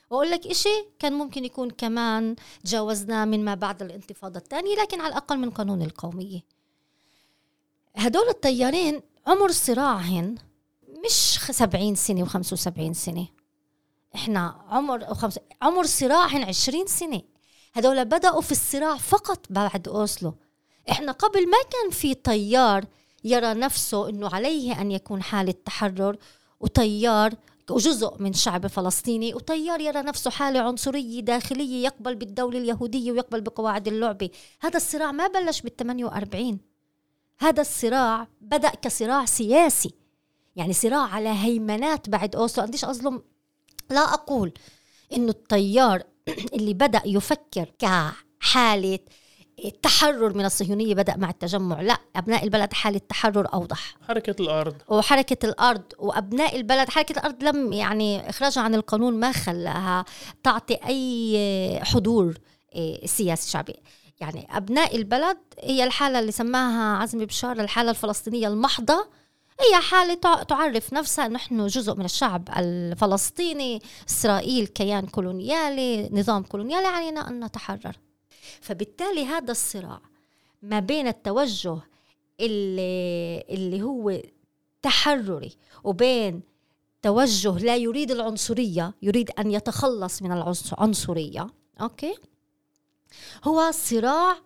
[0.10, 5.08] وأقول لك إشي كان ممكن يكون كمان تجاوزناه من ما بعد الانتفاضة الثانية لكن على
[5.08, 6.40] الأقل من قانون القومية.
[7.96, 10.36] هدول التيارين عمر صراعهن
[11.08, 13.28] مش 70 سنة و75 سنة.
[14.16, 15.40] إحنا عمر خمس...
[15.62, 17.22] عمر صراعهم 20 سنة.
[17.74, 20.34] هدول بدأوا في الصراع فقط بعد أوسلو.
[20.92, 22.86] إحنا قبل ما كان في طيار
[23.24, 26.18] يرى نفسه إنه عليه أن يكون حالة تحرر
[26.60, 27.34] وطيار
[27.70, 33.88] وجزء من شعب فلسطيني وطيار يرى نفسه حالة عنصرية داخلية يقبل بالدولة اليهودية ويقبل بقواعد
[33.88, 34.30] اللعبة.
[34.60, 36.60] هذا الصراع ما بلش بال 48
[37.40, 40.07] هذا الصراع بدأ كصراع سياسي.
[40.58, 42.66] يعني صراع على هيمنات بعد أوسلو.
[42.66, 43.22] قديش أظلم.
[43.90, 44.52] لا أقول
[45.14, 46.04] إنه التيار
[46.56, 49.00] اللي بدأ يفكر كحالة
[49.66, 51.82] التحرر من الصهيونية بدأ مع التجمع.
[51.82, 53.96] لا أبناء البلد حالة تحرر أوضح.
[54.08, 54.76] حركة الأرض.
[54.88, 55.84] وحركة الأرض.
[56.00, 60.06] وأبناء البلد حركة الأرض لم يعني إخراجها عن القانون ما خلاها
[60.44, 62.38] تعطي أي حضور
[62.76, 63.76] إيه، سياسي شعبي.
[64.20, 69.08] يعني أبناء البلد هي الحالة اللي سماها عزمي بشار الحالة الفلسطينية المحضة.
[69.60, 73.82] هي حالة تعرف نفسها نحن جزء من الشعب الفلسطيني.
[74.10, 77.98] إسرائيل كيان كولونيالي نظام كولونيالي علينا أن نتحرر.
[78.62, 80.02] فبالتالي هذا الصراع
[80.62, 81.78] ما بين التوجه
[82.40, 84.22] اللي, اللي هو
[84.82, 86.42] تحرري وبين
[87.02, 91.48] توجه لا يريد العنصرية يريد أن يتخلص من العنصرية
[91.82, 92.16] أوكي؟
[93.44, 94.38] هو صراع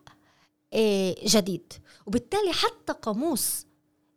[0.73, 1.73] آه، جديد.
[2.05, 3.65] وبالتالي حتى قاموس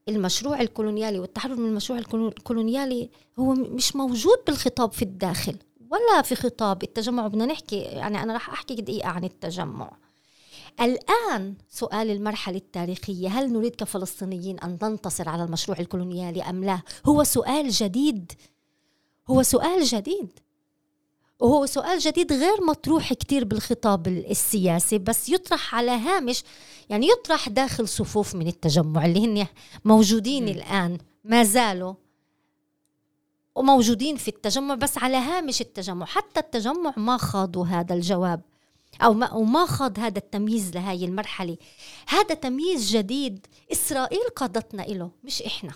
[0.09, 5.57] المشروع الكولونيالي والتحرر من المشروع الكولونيالي هو مش موجود بالخطاب في الداخل
[5.91, 7.27] ولا في خطاب التجمع.
[7.27, 9.97] بدنا نحكي يعني أنا راح أحكي دقيقة عن التجمع.
[10.81, 17.25] الآن سؤال المرحلة التاريخية هل نريد كفلسطينيين أن ننتصر على المشروع الكولونيالي أم لا؟ هو
[17.25, 18.33] سؤال جديد.
[19.29, 20.39] هو سؤال جديد.
[21.41, 26.45] وهو سؤال جديد غير مطروح كتير بالخطاب السياسي بس يطرح على هامش
[26.91, 29.47] يعني يطرح داخل صفوف من التجمع اللي هن
[29.85, 30.49] موجودين م.
[30.49, 31.95] الآن ما زالوا
[33.55, 36.07] وموجودين في التجمع بس على هامش التجمع.
[36.07, 38.41] حتى التجمع ما خاضوا هذا الجواب
[39.03, 41.57] أو ما, أو ما خاض هذا التمييز لهاي المرحلة.
[42.09, 45.73] هذا تمييز جديد إسرائيل قادتنا له مش إحنا.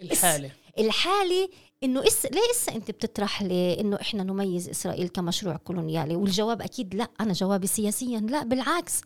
[0.00, 0.50] الحالة.
[0.78, 1.48] الحالة
[1.82, 2.26] إنه إس...
[2.26, 7.32] ليه اسا أنت بتطرح لي إنه إحنا نميز إسرائيل كمشروع كولونيالي؟ والجواب أكيد لا أنا
[7.32, 9.00] جوابي سياسيا لا بالعكس.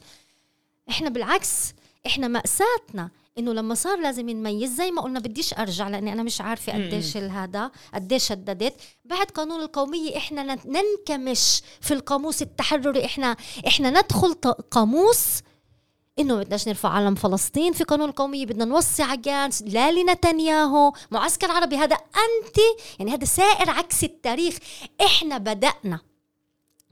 [0.91, 1.73] إحنا بالعكس
[2.07, 3.11] إحنا مأساتنا.
[3.39, 7.17] إنه لما صار لازم نميز زي ما قلنا بديش أرجع لأني أنا مش عارفة قديش
[7.17, 8.75] هذا قديش شددت.
[9.05, 13.05] بعد قانون القومية إحنا ننكمش في القاموس التحرري.
[13.05, 14.35] إحنا إحنا ندخل
[14.71, 15.41] قاموس
[16.19, 20.93] إنه بدناش نرفع علم فلسطين في قانون القومية بدنا نوسع جانس لا لنتنياهو.
[21.11, 22.57] معسكر عربي هذا أنت
[22.99, 24.59] يعني هذا سائر عكس التاريخ.
[25.05, 26.01] إحنا بدأنا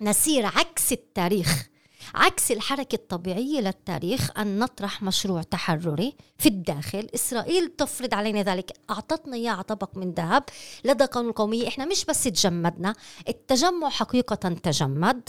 [0.01, 1.67] نسير عكس التاريخ
[2.15, 4.39] عكس الحركة الطبيعية للتاريخ.
[4.39, 7.09] أن نطرح مشروع تحرري في الداخل.
[7.15, 8.73] إسرائيل تفرض علينا ذلك.
[8.91, 10.45] أعطتنا إياه طبق من ذهب.
[10.85, 12.95] لدى قانون القومية إحنا مش بس تجمدنا
[13.29, 15.29] التجمع حقيقة تجمد.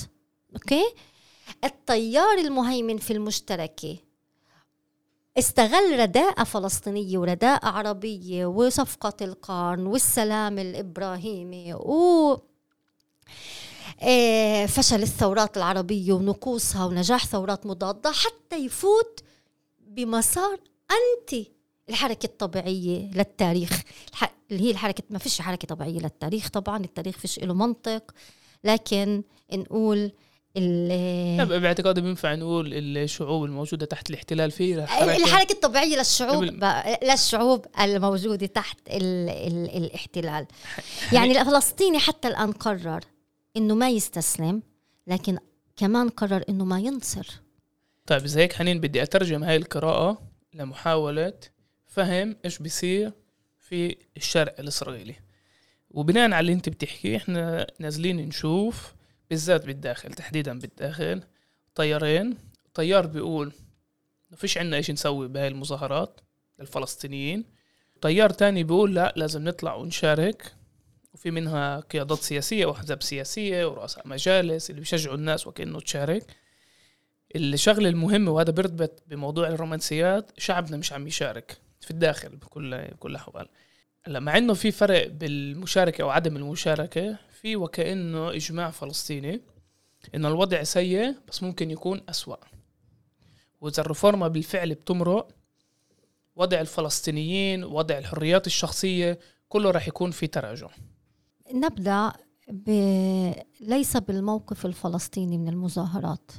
[0.56, 0.84] أوكي؟
[1.64, 3.98] التيار المهيمن في المشتركة.
[5.38, 12.38] استغل رداءة فلسطينية ورداءة عربية وصفقة القرن والسلام الإبراهيمي و
[14.02, 19.20] آه، فشل الثورات العربية ونقوصها ونجاح ثورات مضادة حتى يفوت
[19.80, 20.60] بمسار
[20.92, 21.52] أنتي
[21.90, 23.82] الحركة الطبيعية للتاريخ.
[24.52, 28.12] اللي هي الحركة ما فيش حركة طبيعية للتاريخ طبعا التاريخ فيش له منطق
[28.64, 30.12] لكن نقول
[30.56, 36.44] باعتقادي بينفع نقول الشعوب الموجودة تحت الاحتلال في الحركة, الطبيعية للشعوب
[37.04, 40.48] للشعوب الموجودة تحت ال ال الاحتلال.
[41.14, 43.00] يعني الفلسطيني حتى الآن قرر
[43.58, 44.64] إنه ما يستسلم
[45.08, 45.38] لكن
[45.78, 47.28] كمان قرر إنه ما ينصر.
[48.06, 50.22] طيب إذا هيك حنين بدي أترجم هاي القراءة
[50.54, 51.34] لمحاولة
[51.88, 53.12] فهم إيش بيصير
[53.60, 55.16] في الشرع الإسرائيلي.
[55.92, 58.94] وبناء على اللي أنت بتحكيه إحنا نازلين نشوف
[59.32, 61.24] بالذات بالداخل تحديدا بالداخل.
[61.76, 62.38] طيارين.
[62.74, 63.52] طيار بيقول
[64.32, 66.22] ما فيش عنا إيش نسوي بهاي المظاهرات
[66.60, 67.46] للفلسطينيين.
[68.02, 70.54] طيار تاني بيقول لا لازم نطلع ونشارك.
[71.14, 76.24] وفي منها قيادات سياسية وأحزاب سياسية ورؤساء مجالس اللي بيشجعوا الناس وكأنه تشارك.
[77.36, 83.48] الشغلة المهمة وهذا بيرتبط بموضوع الرومانسيات شعبنا مش عم يشارك في الداخل بكل بكل الأحوال
[84.04, 89.42] هلأ مع إنه في فرق بالمشاركة أو عدم المشاركة في وكأنه إجماع فلسطيني
[90.16, 92.36] إنه الوضع سيء بس ممكن يكون أسوأ.
[93.62, 95.28] وإذا الرفورمة بالفعل بتمرق
[96.36, 100.70] وضع الفلسطينيين وضع الحريات الشخصية كله راح يكون في تراجع.
[101.54, 102.12] نبدأ
[102.50, 102.70] ب...
[103.60, 106.32] ليس بالموقف الفلسطيني من المظاهرات.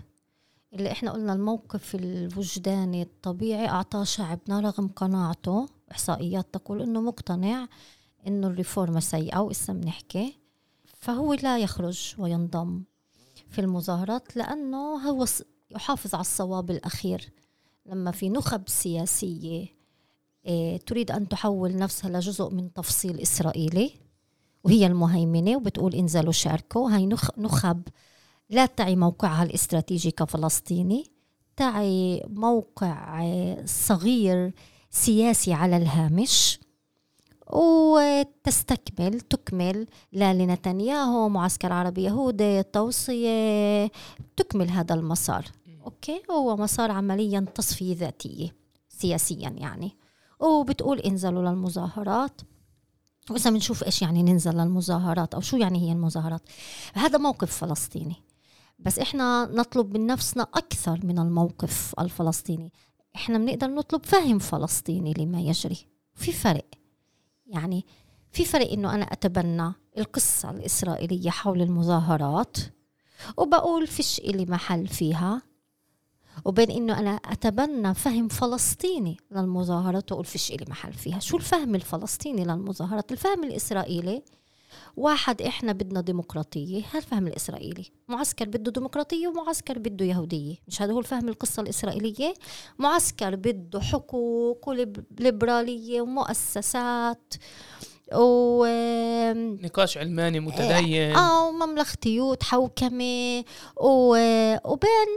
[0.72, 7.68] اللي إحنا قلنا الموقف الوجداني الطبيعي اعطاه شعبنا رغم قناعته إحصائيات تقول إنه مقتنع
[8.26, 10.41] إنه الريفورمه سيئة واسا بنحكي
[11.02, 12.82] فهو لا يخرج وينضم
[13.48, 15.26] في المظاهرات لأنه هو
[15.70, 17.30] يحافظ على الصواب الأخير.
[17.86, 19.66] لما في نخب سياسية
[20.46, 23.92] إيه تريد أن تحول نفسها لجزء من تفصيل إسرائيلي
[24.64, 26.90] وهي المهيمنة وبتقول انزلوا شاركوا.
[26.90, 27.06] هاي
[27.38, 27.82] نخب
[28.50, 31.04] لا تعي موقعها الاستراتيجي كفلسطيني
[31.56, 33.24] تعي موقع
[33.64, 34.52] صغير
[34.90, 36.60] سياسي على الهامش.
[37.52, 43.90] وتستكمل تكمل لا لنتنياهو معسكر عربي يهودي توصية
[44.36, 45.44] تكمل هذا المسار.
[45.84, 48.56] أوكي؟ هو مسار عمليا تصفية ذاتية
[48.88, 49.96] سياسيا يعني.
[50.40, 52.40] وبتقول انزلوا للمظاهرات.
[53.30, 56.42] وإذا بنشوف إيش يعني ننزل للمظاهرات أو شو يعني هي المظاهرات.
[56.94, 58.16] هذا موقف فلسطيني.
[58.78, 62.72] بس إحنا نطلب من نفسنا أكثر من الموقف الفلسطيني.
[63.16, 65.86] إحنا بنقدر نطلب فهم فلسطيني لما يجري.
[66.14, 66.66] في فرق.
[67.52, 67.86] يعني
[68.32, 72.56] في فرق إنه أنا أتبنى القصة الإسرائيلية حول المظاهرات
[73.36, 75.42] وبقول فيش إلي محل فيها
[76.44, 81.18] وبين إنه أنا أتبنى فهم فلسطيني للمظاهرات وأقول فيش إلي محل فيها.
[81.18, 84.22] شو الفهم الفلسطيني للمظاهرات؟ الفهم الإسرائيلي
[84.96, 87.84] واحد إحنا بدنا ديمقراطية هذا الفهم الإسرائيلي.
[88.08, 90.56] معسكر بده ديمقراطية ومعسكر بده يهودية.
[90.68, 92.34] مش هذا هو الفهم القصة الإسرائيلية؟
[92.78, 97.34] معسكر بده حقوق وليبراليه ومؤسسات
[98.14, 98.64] و
[99.34, 101.16] نقاش علماني متدين.
[101.16, 103.44] آه ومملختيه وتحوكمه
[103.76, 105.08] وبين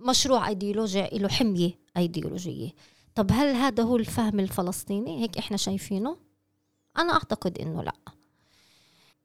[0.00, 2.70] مشروع ايديولوجي له حمية إيديولوجية.
[3.14, 6.16] طب هل هذا هو الفهم الفلسطيني؟ هيك إحنا شايفينه.
[6.98, 7.92] أنا أعتقد إنه لا.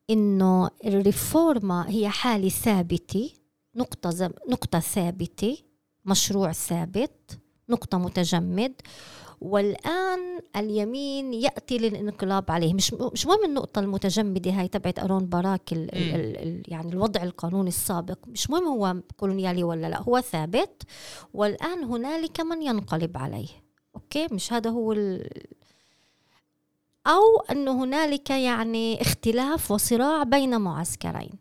[0.10, 3.32] إنه الريفورما هي حالة ثابتة
[3.76, 4.32] نقطة زم...
[4.50, 5.58] نقطة ثابتة
[6.06, 8.74] مشروع ثابت نقطة متجمد.
[9.42, 12.74] والآن اليمين يأتي للانقلاب عليه.
[12.74, 17.68] مش مش مهم النقطة المتجمدة هاي تبعت أرون باراك ال ال ال يعني الوضع القانوني
[17.68, 18.18] السابق.
[18.28, 20.84] مش مهم هو كولونيالي ولا لا هو ثابت.
[21.34, 23.48] والآن هنالك من ينقلب عليه.
[23.96, 25.30] أوكي؟ مش هذا هو ال
[27.08, 31.34] أو انه هنالك يعني اختلاف وصراع بين معسكرين.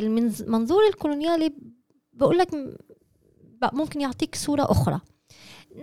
[0.00, 1.52] المنظور الكولونيالي
[2.12, 2.48] بقول لك
[3.72, 5.00] ممكن يعطيك صورة أخرى.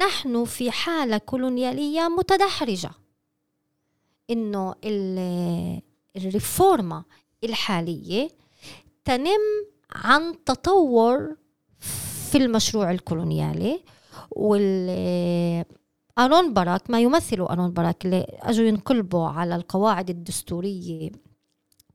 [0.02, 2.91] نحن في حالة كولونيالية متدحرجة.
[4.30, 4.76] إنه
[6.15, 7.04] ال רפורמה
[7.43, 8.30] الحالية
[9.06, 11.36] تنم عن تطور
[12.32, 13.84] في المشروع الكولونيالي
[14.32, 15.65] وال
[16.17, 21.12] أرون باراك ما يمثله أرون باراك اللي أجوا ينقلبوا على القواعد الدستورية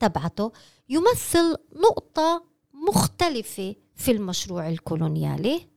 [0.00, 0.52] تبعته
[0.88, 5.68] يمثل نقطة مختلفة في المشروع الكولونيالي.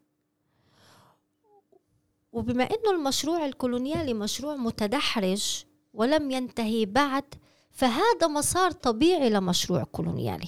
[2.32, 7.24] وبما إنه المشروع الكولونيالي مشروع متدحرج ولم ينتهي بعد
[7.72, 10.48] فهذا مسار طبيعي لمشروع كولونيالي.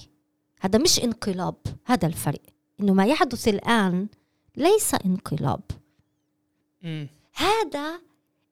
[0.60, 2.42] هذا مش انقلاب هذا الفرق.
[2.80, 4.08] إنه ما يحدث الآن
[4.56, 5.60] ليس انقلاب.
[7.34, 8.00] هذا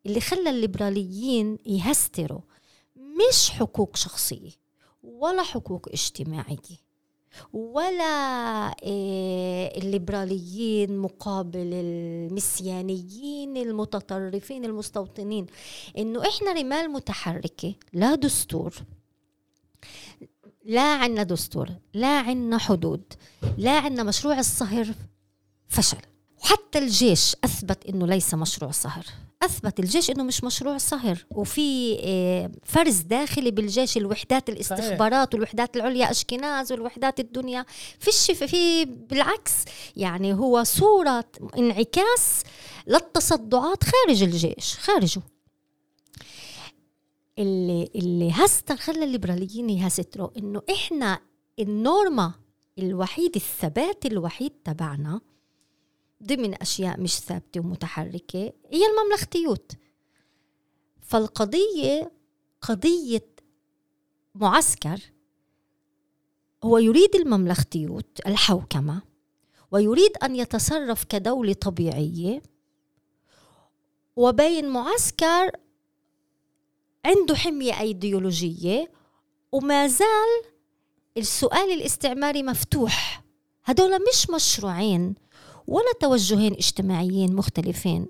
[0.07, 2.41] اللي خلى الليبراليين يهستروا
[2.97, 4.51] مش حقوق شخصية
[5.03, 6.83] ولا حقوق اجتماعية
[7.53, 8.05] ولا
[8.85, 15.47] آه، الليبراليين مقابل المسيانيين المتطرفين المستوطنين.
[15.99, 18.75] إنه إحنا رمال متحركة لا دستور
[20.65, 23.03] لا عنا دستور لا عنا حدود
[23.59, 24.95] لا عنا مشروع الصهر
[25.69, 26.12] فشل.
[26.43, 29.05] وحتى الجيش أثبت إنه ليس مشروع صهر
[29.43, 36.11] أثبت الجيش إنه مش مشروع صهر وفي آه، فرز داخلي بالجيش الوحدات الاستخبارات والوحدات العليا
[36.11, 37.65] أشكناز والوحدات الدنيا.
[37.99, 39.53] فيش في بالعكس
[39.97, 41.25] يعني هو صورة
[41.59, 42.43] انعكاس
[42.87, 45.23] للتصدعات خارج الجيش خارجه.
[47.39, 51.21] اللي اللي هستر خلى الليبراليين يهستروا إنه إحنا
[51.59, 52.33] النورما
[52.79, 55.21] الوحيد الثبات الوحيد تبعنا
[56.25, 58.53] ضمن أشياء مش ثابتة ومتحركة.
[58.71, 59.73] هي المملختيوت
[61.01, 62.13] فالقضية
[62.61, 63.27] قضية
[64.35, 65.01] معسكر
[66.65, 69.03] هو يريد المملختيوت الحوكمة
[69.71, 72.43] ويريد أن يتصرف كدولة طبيعية.
[74.17, 75.51] وبين معسكر
[77.05, 78.93] عنده حمية أيديولوجية
[79.53, 80.43] وما زال
[81.17, 83.23] السؤال الاستعماري مفتوح.
[83.65, 85.15] هدول مش مشروعين.
[85.67, 88.07] ولا توجهين اجتماعيين مختلفين.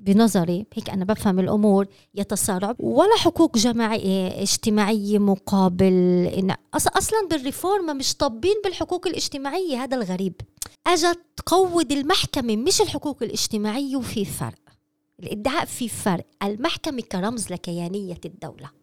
[0.00, 5.92] بنظري هيك أنا بفهم الأمور يتصارع ولا حقوق جماعية اجتماعية مقابل
[6.38, 10.40] إن أصلا بالريفورما مش طابين بالحقوق الاجتماعية هذا الغريب.
[10.86, 14.58] أجت تقود المحكمة مش الحقوق الاجتماعية وفي فرق.
[15.20, 16.26] الإدعاء في فرق.
[16.42, 18.81] المحكمة كرمز لكيانية الدولة.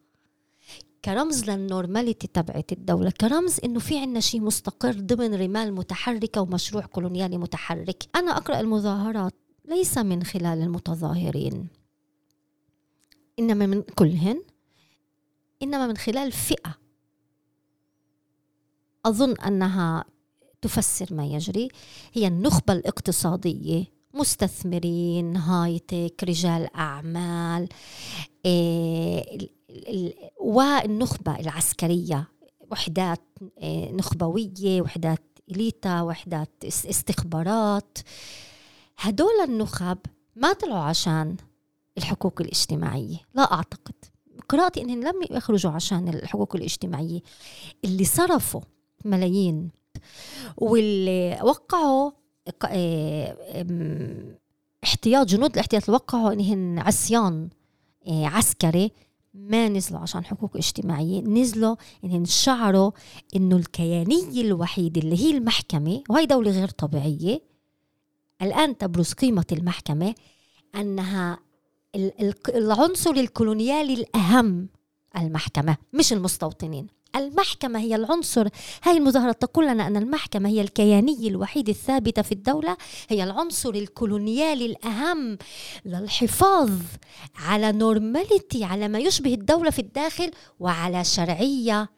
[1.05, 3.09] كرمز للنورماليتي تبعت الدولة.
[3.09, 8.03] كرمز إنه في عنا شيء مستقر ضمن رمال متحركة ومشروع كولونيالي متحرك.
[8.15, 9.33] أنا أقرأ المظاهرات
[9.65, 11.67] ليس من خلال المتظاهرين.
[13.39, 14.43] إنما من كلهن.
[15.63, 16.77] إنما من خلال فئة.
[19.05, 20.05] أظن أنها
[20.61, 21.69] تفسر ما يجري.
[22.13, 23.98] هي النخبة الاقتصادية.
[24.13, 27.69] مستثمرين هايتك رجال أعمال
[28.45, 29.49] إيه
[30.39, 32.27] والنخبة العسكرية
[32.71, 33.21] وحدات
[33.59, 37.97] آه، نخبوية وحدات إليتا وحدات استخبارات.
[38.97, 39.97] هدول النخب
[40.35, 41.37] ما طلعوا عشان
[41.97, 43.93] الحقوق الاجتماعية لا أعتقد.
[44.49, 47.19] قراءتي إنهم لم يخرجوا عشان الحقوق الاجتماعية.
[47.85, 48.61] اللي صرفوا
[49.05, 49.69] ملايين
[50.57, 52.11] واللي وقعوا
[54.83, 55.89] احتياط جنود الاحتياط.
[55.89, 57.49] وقعوا انهن عصيان
[58.07, 58.91] آه، عسكري
[59.33, 62.91] ما نزلوا عشان حقوق اجتماعية نزلوا إن شعروا
[63.35, 67.41] إنه الكيانية الوحيدة اللي هي المحكمة وهي دولة غير طبيعية.
[68.41, 70.15] الآن تبرز قيمة المحكمة
[70.75, 71.39] أنها
[72.49, 74.67] العنصر الكولونيالي الأهم
[75.17, 76.87] المحكمة مش المستوطنين.
[77.15, 78.47] المحكمة هي العنصر.
[78.83, 82.77] هاي المظاهرة تقول لنا أن المحكمة هي الكيانية الوحيدة الثابتة في الدولة
[83.09, 85.37] هي العنصر الكولونيالي الأهم
[85.85, 86.71] للحفاظ
[87.35, 91.89] على normality على ما يشبه الدولة في الداخل وعلى شرعية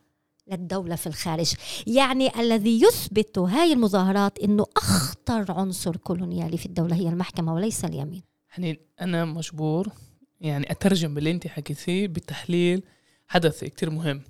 [0.47, 1.53] للدولة في الخارج.
[1.87, 8.23] يعني الذي يثبت هاي المظاهرات أنه أخطر عنصر كولونيالي في الدولة هي المحكمة وليس اليمين.
[8.57, 9.87] يعني أنا مجبور
[10.41, 12.83] يعني أترجم باللي أنت حكيتيه بتحليل
[13.27, 14.21] حدث كتير مهم.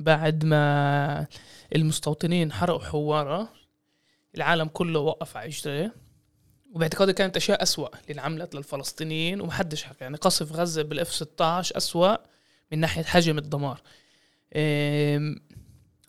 [0.00, 1.26] بعد ما
[1.74, 3.48] المستوطنين حرقوا حوارة
[4.36, 5.94] العالم كله وقف على إجريه.
[6.72, 12.16] وباعتقادي كانت أشياء أسوأ اللي انعملت للفلسطينيين ومحدش حكى يعني قصف غزة بالإف 16 أسوأ
[12.72, 13.82] من ناحية حجم الدمار.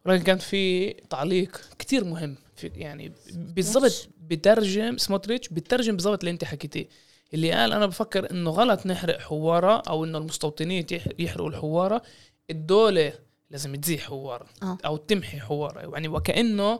[0.05, 6.43] ولكن كان في تعليق كتير مهم في يعني بالضبط بترجم سموتريتش بترجم بالضبط اللي انت
[6.43, 6.87] حكيتيه.
[7.33, 10.85] اللي قال أنا بفكر إنه غلط نحرق حواره أو إنه المستوطنين
[11.19, 12.01] يحرقوا الحواره
[12.49, 13.13] الدولة
[13.49, 14.77] لازم تزيح حوار آه.
[14.85, 15.89] أو تمحي حوار.
[15.93, 16.79] يعني وكأنه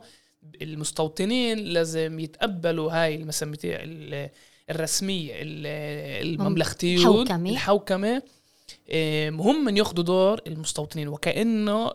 [0.62, 3.60] المستوطنين لازم يتقبلوا هاي المسميات
[4.70, 7.50] الرسمية المملختيون الحوكمة.
[7.50, 8.22] الحوكمة.
[9.30, 11.08] هم من ياخذوا دور المستوطنين.
[11.08, 11.92] وكأنه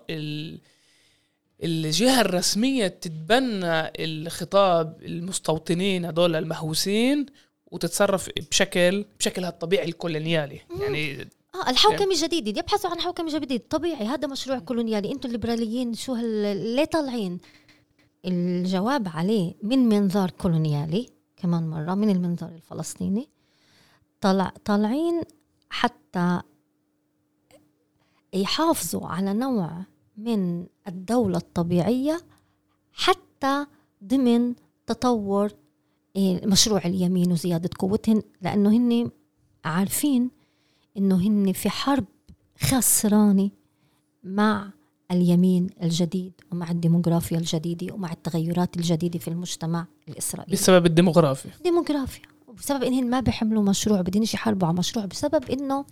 [1.64, 7.26] الجهة الرسمية تتبنى الخطاب المستوطنين هذول المهووسين
[7.72, 10.62] وتتصرف بشكل بشكلها الطبيعي الكولونيالي.
[10.82, 13.64] يعني آه الحوكمة الجديده يبحثوا عن حوكمة جديدة.
[13.70, 15.12] طبيعي هذا مشروع كولونيالي.
[15.12, 16.76] أنتم الليبراليين شو هال...
[16.76, 17.40] ليه طالعين؟
[18.26, 23.30] الجواب عليه من منظار كولونيالي كمان مرة من المنظار الفلسطيني.
[24.22, 25.22] طلع طالعين
[25.70, 26.42] حتى
[28.34, 29.86] يحافظوا على نوع
[30.18, 32.22] من الدولة الطبيعية
[32.94, 33.66] حتى
[34.04, 34.56] ضمن
[34.88, 35.52] تطور
[36.16, 39.12] إيه، مشروع اليمين وزيادة قوتهن لأنه هن
[39.66, 40.32] عارفين
[40.98, 42.06] إنه هن في حرب
[42.60, 43.50] خسرانة
[44.24, 44.72] مع
[45.12, 50.54] اليمين الجديد ومع الديموغرافيا الجديدة ومع التغيرات الجديدة في المجتمع الإسرائيلي.
[50.56, 51.52] بسبب الديموغرافيا.
[51.64, 52.24] ديموغرافيا.
[52.48, 55.06] وبسبب إنهم ما بيحملوا مشروع بدين يحاربوا على مشروع.
[55.06, 55.86] بسبب إنه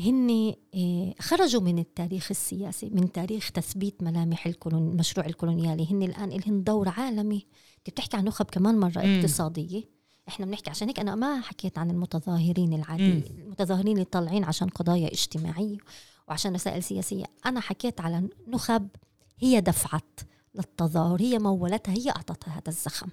[0.00, 5.86] هن آه، خرجوا من التاريخ السياسي من تاريخ تثبيت ملامح الكولون المشروع الكولونيالي.
[5.90, 7.46] هن الآن لهم دور عالمي.
[7.86, 9.97] بتحكي عن نخب كمان مرة اقتصادية.
[10.28, 15.08] إحنا بنحكي عشان هيك أنا ما حكيت عن المتظاهرين العاديين المتظاهرين اللي طالعين عشان قضايا
[15.12, 15.78] اجتماعية
[16.28, 17.24] وعشان مسائل سياسية.
[17.46, 18.88] أنا حكيت على نخب
[19.38, 20.20] هي دفعت
[20.54, 23.08] للتظاهر هي مولتها هي أعطتها هذا الزخم.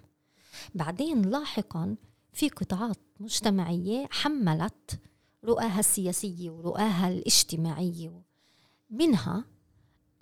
[0.75, 1.95] بعدين لاحقا
[2.33, 4.99] في قطاعات مجتمعية حملت
[5.43, 8.21] رؤاها السياسية ورؤاها الاجتماعية
[8.89, 9.45] منها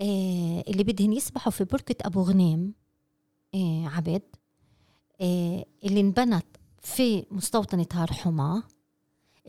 [0.02, 2.74] آه اللي بدهن يسبحوا في بركة أبو غنيم
[3.56, 4.22] آه عبد
[5.22, 6.46] آه اللي انبنت
[6.84, 8.64] في مستوطنة هار حما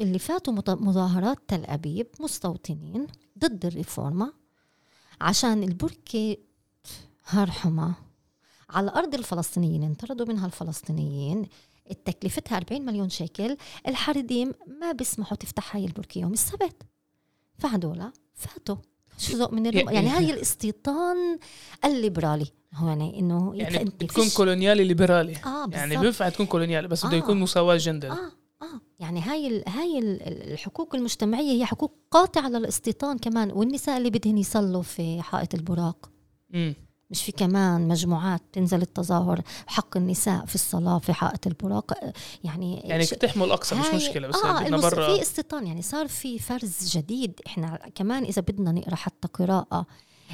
[0.00, 3.06] اللي فاتوا مظاهرات تل أبيب مستوطنين
[3.38, 4.32] ضد الريفورما
[5.20, 6.36] عشان البركة
[7.26, 7.94] هار حما.
[8.70, 11.48] على أرض الفلسطينيين انطردوا منها الفلسطينيين
[12.04, 13.56] تكلفتها 40 مليون شيكل
[13.88, 16.82] الحرديم ما بيسمحوا تفتح هاي البركة يوم السبت.
[17.58, 18.76] فهدول فاتوا.
[19.20, 19.90] جزء من الرم...
[19.90, 21.38] يعني هاي الاستيطان
[21.84, 22.46] الليبرالي.
[22.74, 25.36] هو يعني إنه يعني تكون كولونيالي ليبرالي.
[25.46, 27.18] آه يعني بينفع تكون كولونيالي بس بده آه.
[27.18, 28.80] يكون مساواة جندر آه آه.
[28.98, 34.38] يعني هاي ال هاي ال الحقوق المجتمعية هي حقوق قاطعة للاستيطان كمان والنساء اللي بدهن
[34.38, 36.10] يصلوا في حائط البراق.
[36.54, 36.74] امم
[37.14, 41.92] مش في كمان مجموعات تنزل التظاهر حق النساء في الصلاة في حائط البراق
[42.44, 46.38] يعني يعني تحمل أقصى مش مشكلة بس آه بدنا برا في استيطان يعني صار في
[46.38, 49.86] فرز جديد إحنا كمان إذا بدنا نقرأ حتى قراءة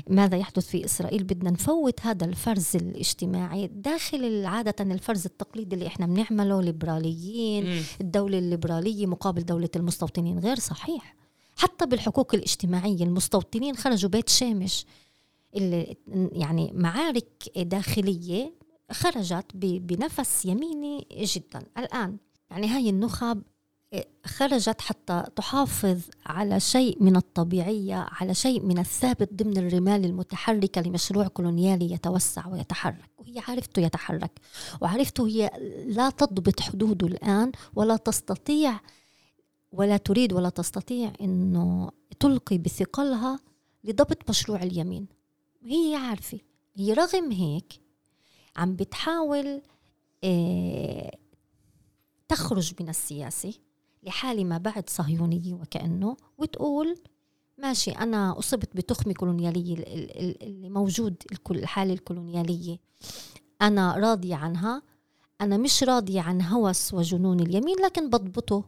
[0.09, 6.07] ماذا يحدث في إسرائيل بدنا نفوت هذا الفرز الاجتماعي داخل عادة الفرز التقليدي اللي إحنا
[6.07, 7.83] بنعمله ليبراليين م.
[8.01, 11.17] الدولة الليبرالية مقابل دولة المستوطنين غير صحيح
[11.57, 14.87] حتى بالحقوق الاجتماعية المستوطنين خرجوا بيت شامش
[16.33, 18.55] يعني معارك داخلية
[18.93, 21.63] خرجت بنفس يميني جدا.
[21.79, 22.17] الآن
[22.51, 23.43] يعني هاي النخب
[24.25, 31.29] خرجت حتى تحافظ على شيء من الطبيعية على شيء من الثابت ضمن الرمال المتحركة لمشروع
[31.29, 34.41] كولونيالي يتوسع ويتحرك وهي عرفته يتحرك
[34.81, 35.51] وعرفته هي
[35.87, 38.81] لا تضبط حدوده الآن ولا تستطيع
[39.73, 41.91] ولا تريد ولا تستطيع أنه
[42.21, 43.41] تلقي بثقلها
[43.85, 45.07] لضبط مشروع اليمين.
[45.63, 46.41] هي عارفة
[46.77, 47.73] هي رغم هيك
[48.57, 49.63] عم بتحاول
[50.25, 51.19] آه
[52.29, 53.53] تخرج من السياسة
[54.03, 56.99] لحال ما بعد صهيونية وكأنه وتقول
[57.59, 59.75] ماشي أنا أصبت بتخمة كولونيالية
[60.43, 61.17] اللي موجود
[61.51, 62.79] الحالة الكولونيالية.
[63.63, 64.83] أنا راضية عنها
[65.41, 68.65] أنا مش راضية عن هوس وجنون اليمين لكن بضبطه.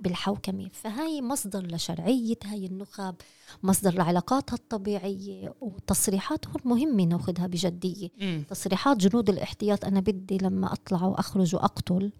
[0.00, 0.68] بالحوكمة.
[0.72, 3.14] فهاي مصدر لشرعية هاي النخب
[3.62, 8.08] مصدر لعلاقاتها الطبيعية وتصريحاتهم مهمة ناخذها بجدية.
[8.20, 8.42] م.
[8.42, 12.12] تصريحات جنود الاحتياط أنا بدي لما أطلع وأخرج وأقتل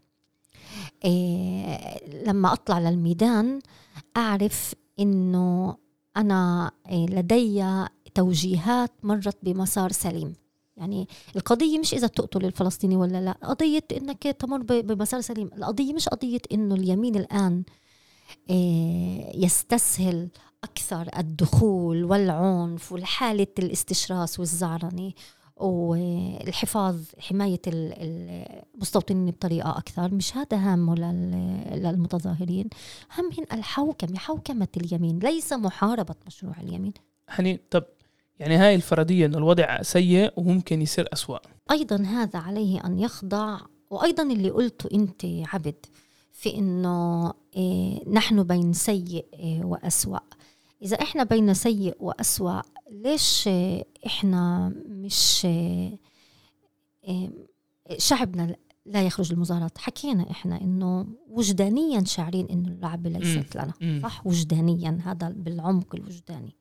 [1.04, 3.60] إيه لما أطلع للميدان
[4.16, 5.76] أعرف إنه
[6.16, 7.64] أنا إيه لدي
[8.14, 10.34] توجيهات مرت بمسار سليم.
[10.76, 13.32] يعني القضية مش إذا تقتل الفلسطيني ولا لا.
[13.32, 15.50] قضية إنك تمر بمسار سليم.
[15.56, 17.62] القضية مش قضية إنه اليمين الآن
[18.50, 20.28] آه، يستسهل
[20.64, 25.12] أكثر الدخول والعنف والحالة الاستشراس والزعرنة
[25.56, 30.14] والحفاظ حماية المستوطنين بطريقة أكثر.
[30.14, 30.94] مش هذا هامه
[31.74, 32.68] للمتظاهرين.
[33.18, 35.18] همهن الحوكمة حوكمة اليمين.
[35.18, 36.92] ليس محاربة مشروع اليمين.
[37.28, 37.84] حنين طب
[38.38, 41.38] يعني هاي الفردية أن الوضع سيء وممكن يصير أسوأ.
[41.70, 43.58] أيضا هذا عليه أن يخضع
[43.90, 45.86] وأيضا اللي قلته أنت عبد
[46.32, 50.18] في أنه إيه نحن بين سيء إيه وأسوأ.
[50.82, 52.60] إذا إحنا بين سيء وأسوأ
[52.90, 53.48] ليش
[54.06, 57.30] إحنا مش إيه
[57.98, 58.56] شعبنا
[58.86, 65.28] لا يخرج المظاهرات؟ حكينا إحنا إنه وجدانيا شاعرين إنه اللعبة ليست لنا صح؟ وجدانيا هذا
[65.28, 66.56] بالعمق الوجداني.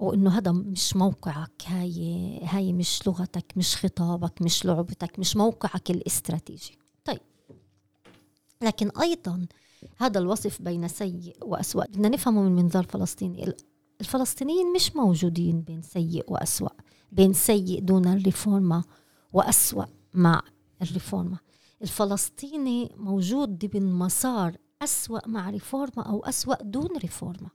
[0.00, 6.78] وإنه هذا مش موقعك هاي هاي مش لغتك مش خطابك مش لعبتك مش موقعك الاستراتيجي.
[7.04, 7.20] طيب.
[8.62, 9.46] لكن أيضا
[9.96, 11.84] هذا الوصف بين سيء وأسوأ.
[11.84, 13.54] بدنا نفهمه من منظار فلسطيني.
[14.00, 16.68] الفلسطينيين مش موجودين بين سيء وأسوأ.
[17.12, 18.84] بين سيء دون ال רפורמה
[19.32, 19.84] وأسوأ
[20.14, 20.42] مع
[20.82, 21.38] ال רפורמה.
[21.82, 27.48] الفلسطيني موجود ضمن مسار أسوأ مع רפורמה أو أسوأ دون רפורמה.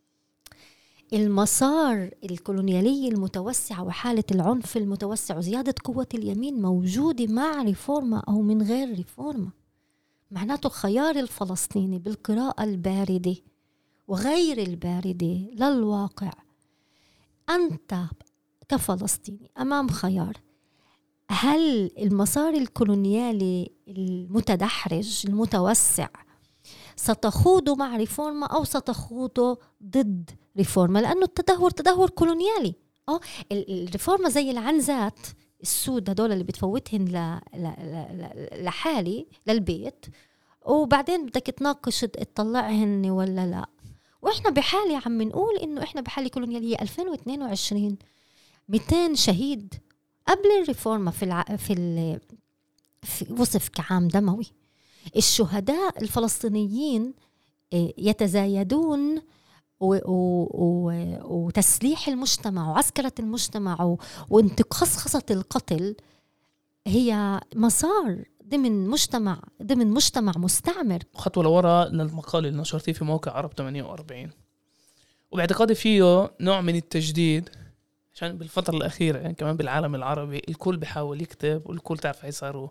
[1.16, 8.96] المسار الكولونيالي المتوسع وحالة العنف المتوسع وزيادة قوة اليمين موجودة مع רפורמה أو من غير
[8.96, 9.50] רפורמה.
[10.32, 13.36] معناته خيار الفلسطيني بالقراءة الباردة
[14.08, 16.32] وغير الباردة للواقع.
[17.50, 17.96] أنت
[18.70, 20.38] كفلسطيني أمام خيار
[21.30, 26.08] هل المسار الكولونيالي المتدحرج المتوسع
[26.96, 32.74] ستخوض مع רפורמה أو ستخوض ضد רפורמה لأنه التدهور تدهور كولونيالي.
[33.10, 33.20] أه؟
[33.52, 35.20] ال רפורמה زي العنزات
[35.62, 37.40] السود هدول اللي بتفوتهن ل...
[37.60, 37.64] ل...
[37.64, 38.64] ل...
[38.66, 40.06] لحالي للبيت.
[40.66, 43.66] وبعدين بدك تناقش تطلعهن ولا لا.
[44.22, 47.98] وإحنا بحالة عم نقول إنه إحنا بحالة كولونيالية 2022
[48.70, 49.74] 200 شهيد
[50.28, 51.44] قبل الريفورما في الع...
[51.44, 52.20] في, ال...
[53.04, 54.46] في وصف كعام دموي.
[55.16, 57.14] الشهداء الفلسطينيين
[59.82, 63.98] آه، يتزايدون وتسليح المجتمع وعسكرة المجتمع
[64.30, 65.96] وانتقصخصة القتل
[66.88, 71.00] هي مسار ضمن مجتمع ضمن مجتمع مستعمر.
[71.14, 74.30] خطوة لورا للمقال اللي نشرتيه في موقع عرب 48
[75.32, 77.50] وباعتقادي فيه نوع من التجديد
[78.14, 82.70] عشان بالفترة الأخيرة يعني كمان بالعالم العربي الكل بيحاول يكتب والكل تعرف صاروا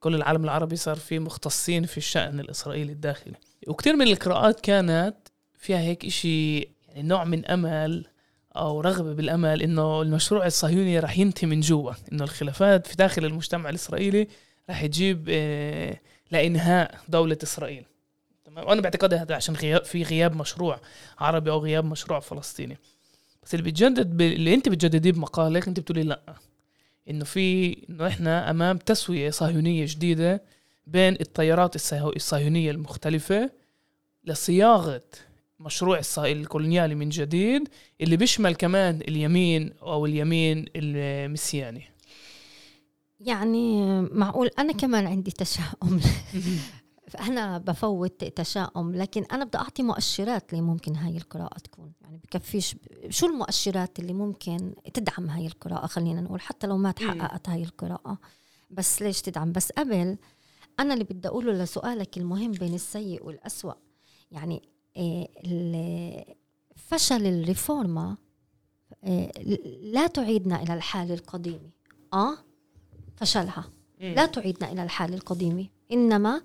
[0.00, 3.34] كل العالم العربي صار فيه مختصين في الشأن الإسرائيلي الداخلي.
[3.68, 5.16] وكثير من القراءات كانت
[5.58, 8.06] فيها هيك إشي يعني نوع من أمل
[8.56, 13.70] أو رغبة بالأمل إنه المشروع الصهيوني رح ينتهي من جوا إنه الخلافات في داخل المجتمع
[13.70, 14.28] الإسرائيلي
[14.70, 16.00] رح تجيب آه،
[16.30, 17.84] لإنهاء دولة إسرائيل.
[18.44, 20.80] تمام؟ وأنا بعتقد هذا عشان غياب في غياب مشروع
[21.18, 22.78] عربي أو غياب مشروع فلسطيني.
[23.42, 24.20] بس اللي بتجدد ب...
[24.20, 26.34] اللي أنت بتجدديه بمقالك أنت بتقولي لأ؟
[27.10, 30.42] إنه في إنه إحنا أمام تسوية صهيونية جديدة
[30.86, 31.76] بين التيارات
[32.16, 33.50] الصهيونية المختلفة
[34.24, 35.02] لصياغة
[35.60, 37.68] مشروع الكولونيالي من جديد
[38.00, 41.84] اللي بيشمل كمان اليمين أو اليمين المسياني.
[43.20, 46.00] يعني معقول أنا كمان عندي تشاؤم.
[47.28, 51.92] أنا بفوت تشاؤم لكن أنا بدي أعطي مؤشرات اللي ممكن هاي القراءة تكون.
[52.00, 52.76] يعني بكفيش
[53.08, 58.18] شو المؤشرات اللي ممكن تدعم هاي القراءة؟ خلينا نقول حتى لو ما تحققت هاي القراءة.
[58.70, 60.18] بس ليش تدعم؟ بس قبل
[60.80, 63.72] أنا اللي بدي أقوله لسؤالك المهم بين السيء والأسوأ.
[64.30, 64.62] يعني
[66.76, 68.16] فشل الريفورما
[69.04, 69.32] آه،
[69.82, 71.70] لا تعيدنا إلى الحال القديم.
[72.12, 72.34] آه
[73.16, 73.64] فشلها.
[74.00, 75.68] لا تعيدنا إلى الحال القديم.
[75.92, 76.42] إنما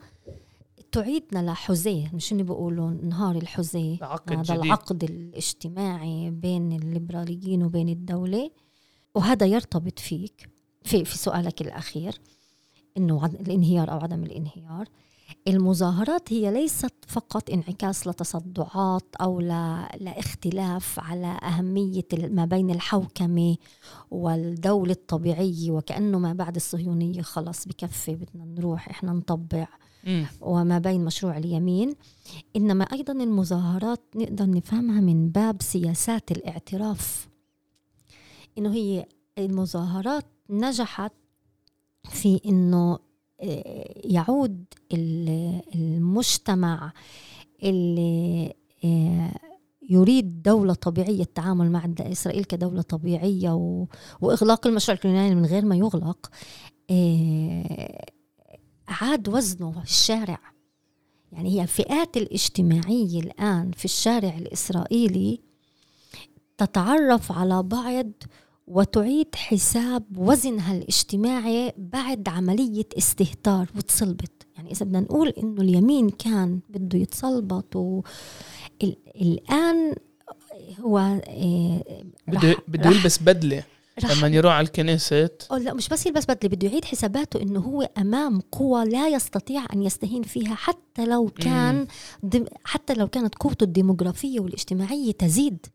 [0.92, 2.12] تعيدنا لحزية.
[2.14, 3.98] مش اللي بيقولوا نهار الحزية.
[4.30, 8.52] هذا العقد الاجتماعي بين الليبراليين وبين الدولة.
[9.16, 10.50] وهذا يرتبط فيك.
[10.84, 12.22] في في سؤالك الأخير
[12.98, 14.88] إنه الانهيار أو عدم الانهيار.
[15.48, 19.40] المظاهرات هي ليست فقط انعكاس لتصدعات أو
[20.00, 23.58] لاختلاف على أهمية ما بين الحوكمة
[24.12, 29.68] والدولة الطبيعية وكأنه ما بعد الصهيونية خلص بكفي بدنا نروح إحنا نطبع
[30.42, 31.96] وما بين مشروع اليمين.
[32.56, 37.30] إنما أيضا المظاهرات نقدر نفهمها من باب سياسات الاعتراف.
[38.58, 39.06] إنه هي
[39.38, 41.12] المظاهرات نجحت
[42.10, 43.00] في إنه
[44.04, 44.66] يعود
[45.76, 46.94] المجتمع
[47.64, 48.54] اللي
[48.86, 49.32] آه،
[49.90, 53.52] يريد دولة طبيعية التعامل مع إسرائيل كدولة طبيعية
[54.22, 56.32] وإغلاق المشروع الكولونيالي من غير ما يغلق
[56.90, 58.06] آه،
[58.88, 60.40] عاد وزنه الشارع.
[61.32, 65.40] يعني هي الفئات الاجتماعية الآن في الشارع الإسرائيلي
[66.58, 68.12] تتعرف على بعض
[68.68, 74.32] وتعيد حساب وزنها الاجتماعي بعد عملية استهتار وتصلبت.
[74.56, 78.02] يعني إذا بدنا نقول إنه اليمين كان بده يتصلبط و...
[79.22, 79.96] الآن
[80.80, 80.98] هو
[81.28, 81.84] آه،
[82.28, 83.64] بده بده يلبس بدلة.
[84.04, 88.40] لما يروح على الكنيسة لا مش بس يلبس بدلة بده يعيد حساباته إنه هو أمام
[88.52, 91.88] قوى لا يستطيع أن يستهين فيها حتى لو كان
[92.24, 95.66] دم حتى لو كانت قوته الديموغرافية والاجتماعية تزيد.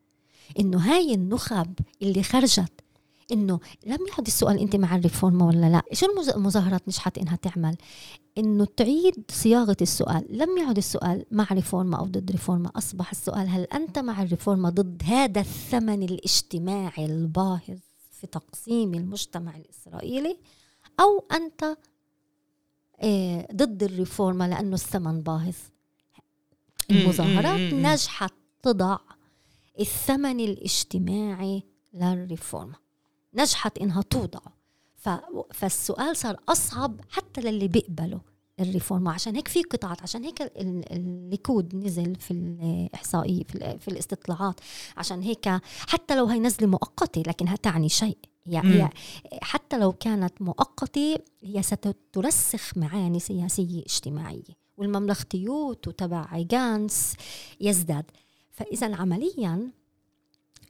[0.61, 2.73] إنه هاي النخب اللي خرجت
[3.33, 7.77] إنه لم يعد السؤال أنت مع ال רפורמה ولا لا؟ شو المظاهرات نجحت إنها تعمل؟
[8.39, 13.63] إنه تعيد صياغة السؤال لم يعد السؤال مع רפורמה أو ضد רפורמה أصبح السؤال هل
[13.63, 17.79] أنت مع ال רפורמה ضد هذا الثمن الاجتماعي الباهظ
[18.11, 20.39] في تقسيم المجتمع الإسرائيلي
[21.01, 21.77] أو أنت
[23.01, 25.55] آه، ضد ال רפורמה لأنه الثمن باهظ؟
[26.91, 28.33] المظاهرات نجحت
[28.63, 28.99] تضع
[29.81, 31.63] الثمن الاجتماعي
[31.95, 32.75] لل רפורמה.
[33.35, 34.41] نجحت إنها توضع.
[35.55, 38.21] فالسؤال صار أصعب حتى للي بيقبلوا
[38.61, 39.13] ال רפורמה.
[39.13, 40.53] عشان هيك في قطاعات عشان هيك
[40.93, 44.61] الليكود نزل في الاحصائيه في, في الاستطلاعات.
[44.97, 45.49] عشان هيك
[45.89, 48.19] حتى لو هي نزلة مؤقتة لكنها تعني شيء.
[48.47, 48.91] هي
[49.43, 54.59] حتى لو كانت مؤقتة هي سترسخ معاني سياسية اجتماعية.
[54.77, 57.15] والمملختيوت وتبع جانس
[57.61, 58.05] يزداد.
[58.59, 59.71] فإذا عمليا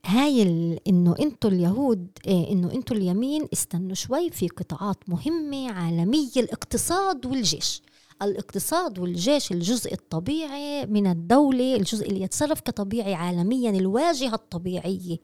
[0.05, 0.43] هاي
[0.89, 7.83] إنه أنتم اليهود إيه إنه أنتم اليمين استنوا شوي في قطاعات مهمة عالمية الاقتصاد والجيش.
[8.23, 15.17] الاقتصاد والجيش الجزء الطبيعي من الدولة الجزء اللي يتصرف كطبيعي عالميا الواجهة الطبيعية.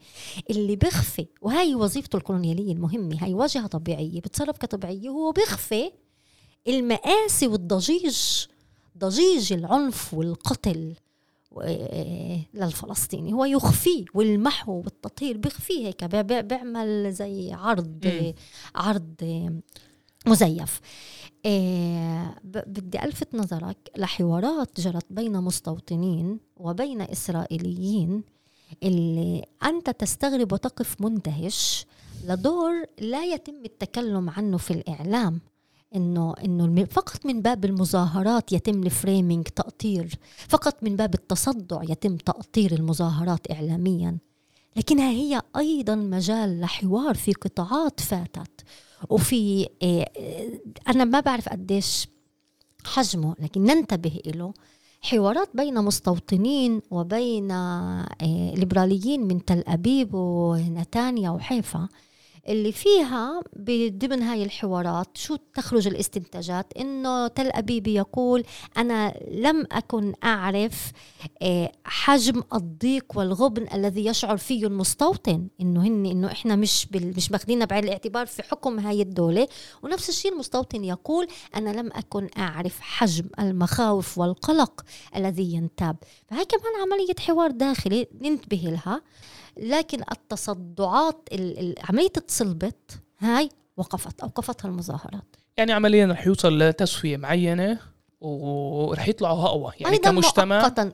[0.50, 5.90] اللي بخفي وهي وظيفته الكولونيالية المهمة هاي واجهة طبيعية بتصرف كطبيعية وهو بخفي
[6.68, 8.18] المآسي والضجيج
[8.98, 10.94] ضجيج العنف والقتل.
[12.54, 13.32] للفلسطيني.
[13.32, 18.32] هو يخفيه والمحو والتطهير بيخفيه هيك بيعمل زي عرض م.
[18.74, 19.14] عرض
[20.26, 20.80] مزيف.
[21.46, 28.22] آه، بدي ألفت نظرك لحوارات جرت بين مستوطنين وبين إسرائيليين
[28.82, 31.86] اللي أنت تستغرب وتقف مندهش
[32.24, 35.40] لدور لا يتم التكلم عنه في الإعلام.
[35.94, 40.14] إنه إنه فقط من باب المظاهرات يتم الفريمينج تأطير
[40.48, 44.18] فقط من باب التصدع يتم تأطير المظاهرات اعلاميا.
[44.76, 48.64] لكنها هي أيضا مجال لحوار في قطاعات فاتت.
[49.10, 50.10] وفي آه،
[50.88, 52.08] أنا ما بعرف قديش
[52.84, 54.52] حجمه لكن ننتبه له
[55.02, 58.06] حوارات بين مستوطنين وبين آه،
[58.54, 61.88] ليبراليين من تل أبيب ونتانيا وحيفا.
[62.48, 63.40] اللي فيها
[63.90, 68.44] ضمن هاي الحوارات شو تخرج الاستنتاجات؟ إنه تل ابيب يقول
[68.76, 70.92] أنا لم أكن أعرف
[71.42, 75.48] آه، حجم الضيق والغبن الذي يشعر فيه المستوطن.
[75.60, 79.48] إنه هن إنه إحنا مش مش ماخذيننا بعين الاعتبار في حكم هاي الدولة.
[79.82, 81.26] ونفس الشيء المستوطن يقول
[81.56, 84.84] أنا لم أكن أعرف حجم المخاوف والقلق
[85.16, 85.96] الذي ينتاب.
[86.26, 89.02] فهي كمان عملية حوار داخلي ننتبه لها.
[89.56, 91.28] لكن التصدعات
[91.88, 95.36] عملية تصلبت هاي وقفت أوقفتها المظاهرات.
[95.56, 97.78] يعني عمليا رح يوصل لتسوية معينة
[98.20, 99.72] ورح يطلعوا أقوى.
[99.80, 100.92] يعني كمجتمع مؤقتا.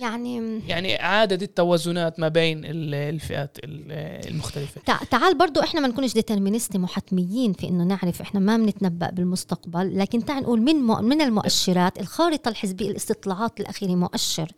[0.00, 4.80] يعني يعني إعادة التوازنات ما بين الفئات المختلفة.
[5.10, 10.24] تعال برضو إحنا ما نكونش ديترمينستي محتميين في إنه نعرف إحنا ما بنتنبأ بالمستقبل لكن
[10.24, 14.52] تعال نقول من من المؤشرات الخارطة الحزبية الاستطلاعات الأخيرة مؤشر.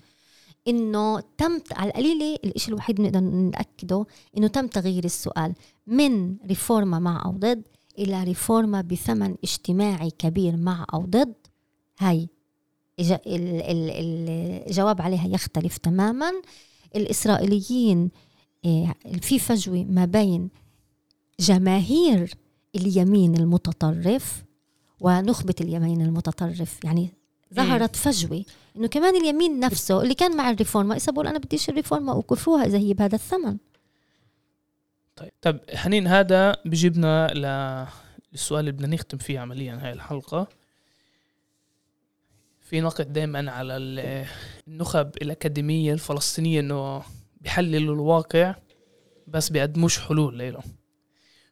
[0.69, 4.07] إنه تم على القليلة الشيء الوحيد اللي نقدر نأكده
[4.37, 5.55] إنه تم تغيير السؤال
[5.87, 7.63] من ريفورما مع أو ضد
[7.99, 11.35] إلى ريفورما بثمن اجتماعي كبير مع أو ضد.
[11.99, 12.29] هاي
[13.27, 16.33] الجواب عليها يختلف تماما.
[16.97, 18.11] الإسرائيليين
[18.65, 20.51] آه، في فجوة ما بين
[21.41, 22.35] جماهير
[22.77, 24.45] اليمين المتطرف
[25.01, 27.20] ونخبة اليمين المتطرف يعني
[27.55, 28.45] ظهرت فجوة
[28.77, 32.79] إنه كمان اليمين نفسه اللي كان مع الريفورما إذا بقول أنا بديش الريفورما وقفوها إذا
[32.79, 33.57] هي بهذا الثمن.
[35.17, 37.27] طيب طب حنين هذا بجيبنا
[38.33, 40.49] للسؤال اللي بدنا نختم فيه عمليا هاي الحلقة.
[42.61, 47.03] في نقد دائما على النخب الأكاديمية الفلسطينية إنه
[47.41, 48.55] بيحللوا الواقع
[49.27, 50.63] بس بيقدموش حلول له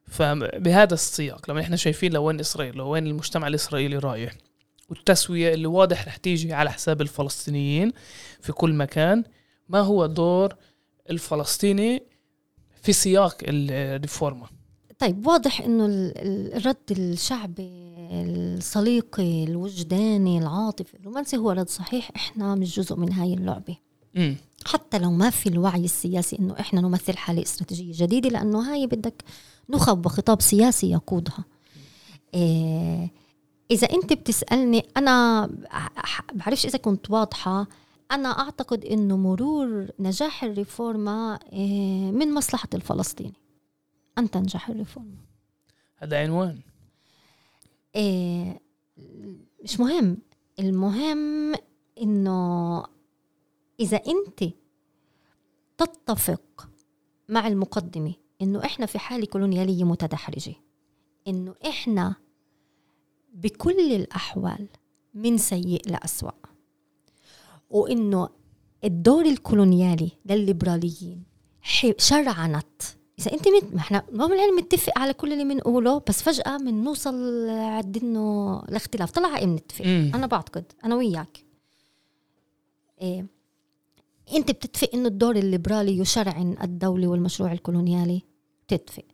[0.07, 4.32] فبهذا السياق لما إحنا شايفين لوين إسرائيل لوين المجتمع الإسرائيلي رايح.
[4.89, 7.93] والتسوية اللي واضح رح تيجي على حساب الفلسطينيين
[8.41, 9.24] في كل مكان.
[9.68, 10.55] ما هو دور
[11.11, 12.03] الفلسطيني
[12.82, 14.47] في سياق الريفورما؟
[14.99, 17.70] طيب واضح إنه الرد الشعبي
[18.12, 23.76] الصليقي الوجداني العاطفي الرومانسي هو رد صحيح إحنا مش جزء من هاي اللعبة.
[24.14, 24.34] م.
[24.66, 29.24] حتى لو ما في الوعي السياسي إنه إحنا نمثل حالة استراتيجية جديدة لأنه هاي بدك
[29.70, 31.45] نخب وخطاب سياسي يقودها.
[32.34, 33.11] إيه
[33.70, 35.46] إذا أنت بتسألني أنا
[36.32, 37.66] بعرفش إذا كنت واضحة.
[38.12, 43.32] أنا أعتقد إنه مرور نجاح الريفورما إيه من مصلحة الفلسطيني.
[44.18, 45.16] ان تنجح الريفورما.
[45.96, 46.60] هذا عنوان.
[47.96, 48.60] إيه
[49.64, 50.18] مش مهم.
[50.58, 51.54] المهم
[52.02, 52.84] إنه
[53.80, 54.54] إذا أنت
[55.78, 56.68] تتفق
[57.28, 60.54] مع المقدمة إنه إحنا في حالة كولونياليه متدحرجة
[61.28, 62.14] إنه إحنا
[63.34, 64.68] بكل الأحوال
[65.14, 66.30] من سيء لأسوأ.
[67.70, 68.28] وإنه
[68.84, 71.22] الدور الكولونيالي للليبراليين
[71.98, 72.82] شرعنت
[73.18, 73.74] إذا أنت مت...
[73.74, 79.10] ما إحنا ما بنعلم متفق على كل اللي بنقوله بس فجأة بنوصل عد إنه لاختلاف.
[79.10, 80.64] طلع إيه بنتفق أنا بعتقد.
[80.84, 81.44] أنا وياك.
[83.00, 83.26] إيه.
[84.34, 88.22] أنت بتتفق إنه الدور الليبرالي يشرعن الدولة والمشروع الكولونيالي
[88.66, 89.04] بتتفق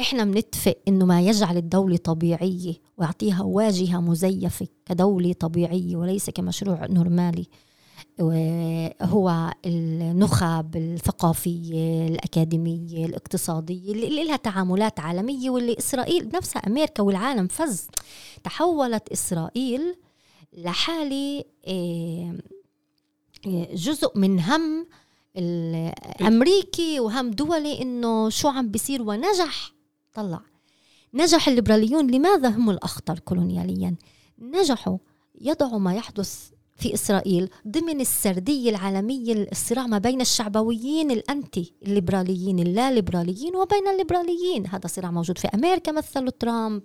[0.00, 7.46] إحنا بنتفق إنه ما يجعل الدولة طبيعية ويعطيها واجهة مزيفة كدولة طبيعية وليس كمشروع نورمالي.
[9.02, 17.86] هو النخب الثقافية الأكاديمية الاقتصادية اللي لها تعاملات عالمية واللي إسرائيل نفسها أمريكا والعالم فز.
[18.44, 19.94] تحولت إسرائيل
[20.52, 22.34] لحالة آه،
[23.74, 24.86] جزء من هم
[25.36, 29.77] الامريكي وهم دولي إنه شو عم بيصير ونجح.
[30.18, 30.40] طلع
[31.14, 33.94] نجح الليبراليون لماذا هم الأخطر كولونياليا؟
[34.38, 34.98] نجحوا
[35.40, 42.90] يضعوا ما يحدث في إسرائيل ضمن السرديه العالميه الصراع ما بين الشعبويين الأنتي الليبراليين اللا
[42.90, 44.66] ليبراليين وبين الليبراليين.
[44.66, 46.82] هذا صراع موجود في أمريكا مثله ترامب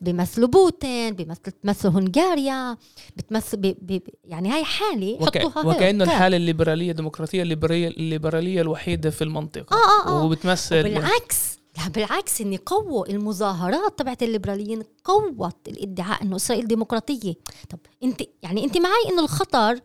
[0.00, 2.76] بيمثلوا بوتين بيمثلوا هنغاريا
[3.16, 5.38] بتمثل بي بي يعني هاي حالة وك...
[5.38, 9.76] حطوها وكأنه الحالة الليبرالية الديمقراطية الليبراليه الليبرالية الوحيدة في المنطقة.
[9.76, 10.24] آه آه آه.
[10.24, 17.34] وبتمثل بالعكس لا بالعكس إن قووا المظاهرات تبعت الليبراليين قوت الادعاء إنه إسرائيل ديمقراطية.
[17.70, 19.80] طب أنت يعني أنت معي إنه الخطر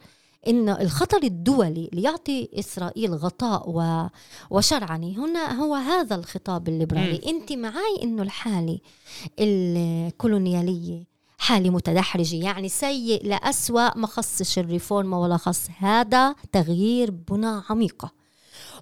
[0.48, 4.08] ان الخطر الدولي ليعطي إسرائيل غطاء و...
[4.50, 7.22] وشرعني هنا هو هذا الخطاب الليبرالي.
[7.26, 7.28] م.
[7.28, 8.80] أنت معي إنه الحالة
[9.40, 11.04] الكولونيالية
[11.38, 18.23] حالة متدحرجة يعني سيء لأسوأ ما خصش الريفورما ولا خص هذا تغيير بنى عميقة.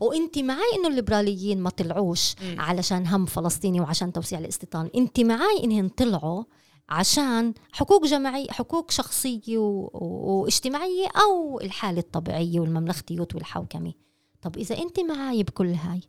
[0.01, 2.59] وانت معي انه الليبراليين ما طلعوش م.
[2.59, 4.89] علشان هم فلسطيني وعشان توسيع الاستيطان.
[4.95, 6.43] انت معي انهم طلعوا
[6.89, 9.89] عشان حقوق جماعية حقوق شخصية و...
[9.93, 13.93] واجتماعية أو الحالة الطبيعية والمملختيوت والحوكمة.
[14.41, 16.01] طب إذا أنت معاي بكل هاي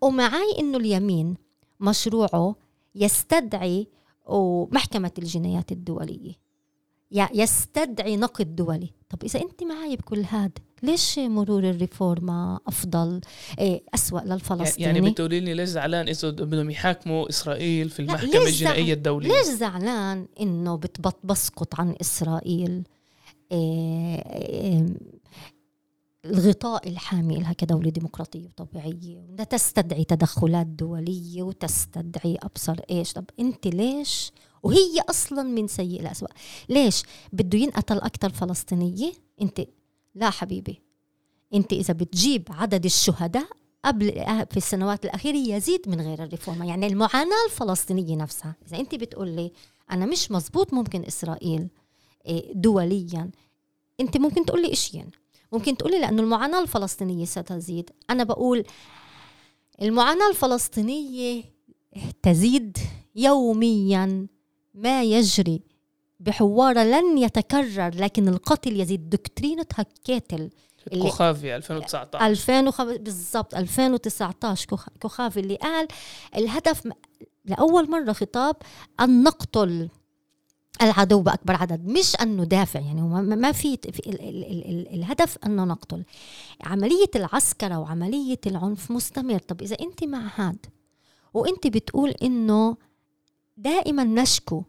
[0.00, 1.36] ومعاي إنه اليمين
[1.80, 2.56] مشروعه
[2.94, 3.88] يستدعي
[4.72, 6.43] محكمة الجنايات الدولية.
[7.14, 8.90] يستدعي نقد دولي.
[9.08, 10.50] طب إذا أنت معي بكل هذا
[10.82, 13.20] ليش مرور الريفورما أفضل؟
[13.58, 14.86] إيه أسوأ للفلسطيني.
[14.86, 20.26] يعني بتقولي لي ليش زعلان إذا بدهم يحاكموا إسرائيل في المحكمة الجنائية الدولية؟ ليش زعلان
[20.40, 20.80] إنه
[21.24, 22.82] بسقط عن إسرائيل؟
[23.52, 24.86] إيه إيه
[26.24, 33.12] الغطاء الحامي لها كدولة ديمقراطية وطبيعية بدها تستدعي تدخلات دولية وتستدعي أبصر إيش.
[33.12, 34.32] طب أنت ليش
[34.64, 36.28] وهي أصلا من سيء لأسوأ
[36.68, 37.02] ليش؟
[37.32, 39.12] بده ينقتل أكثر فلسطينية؟
[39.42, 39.66] أنت
[40.14, 40.80] لا حبيبي.
[41.54, 43.46] أنت إذا بتجيب عدد الشهداء
[43.84, 44.12] قبل
[44.50, 48.56] في السنوات الأخيرة يزيد من غير الريفورما يعني المعاناة الفلسطينية نفسها.
[48.66, 49.52] إذا أنت بتقول لي
[49.90, 51.68] أنا مش مزبوط ممكن إسرائيل
[52.26, 53.30] إيه، دوليا
[54.00, 55.10] أنت ممكن تقول لي إشيين
[55.52, 57.90] ممكن تقولي لأنه المعاناة الفلسطينية ستزيد.
[58.10, 58.64] أنا بقول
[59.82, 61.44] المعاناة الفلسطينية
[62.22, 62.78] تزيد
[63.16, 64.26] يوميا.
[64.74, 65.62] ما يجري
[66.20, 69.10] بحوارة لن يتكرر لكن القتل يزيد.
[69.10, 70.50] دكترينة هكاتل
[70.92, 74.66] كوخافي 2019 2005 بالضبط 2019
[75.02, 75.88] كوخافي اللي قال
[76.36, 76.88] الهدف
[77.44, 78.56] لأول مرة خطاب
[79.00, 79.88] أن نقتل
[80.82, 83.02] العدو بأكبر عدد مش انه دافع يعني
[83.36, 86.04] ما في, في ال ال ال ال الهدف أنه نقتل.
[86.64, 89.38] عملية العسكره وعملية العنف مستمر.
[89.38, 90.66] طب إذا أنت مع هاد
[91.34, 92.76] وأنت بتقول إنه
[93.56, 94.64] دائما نشكو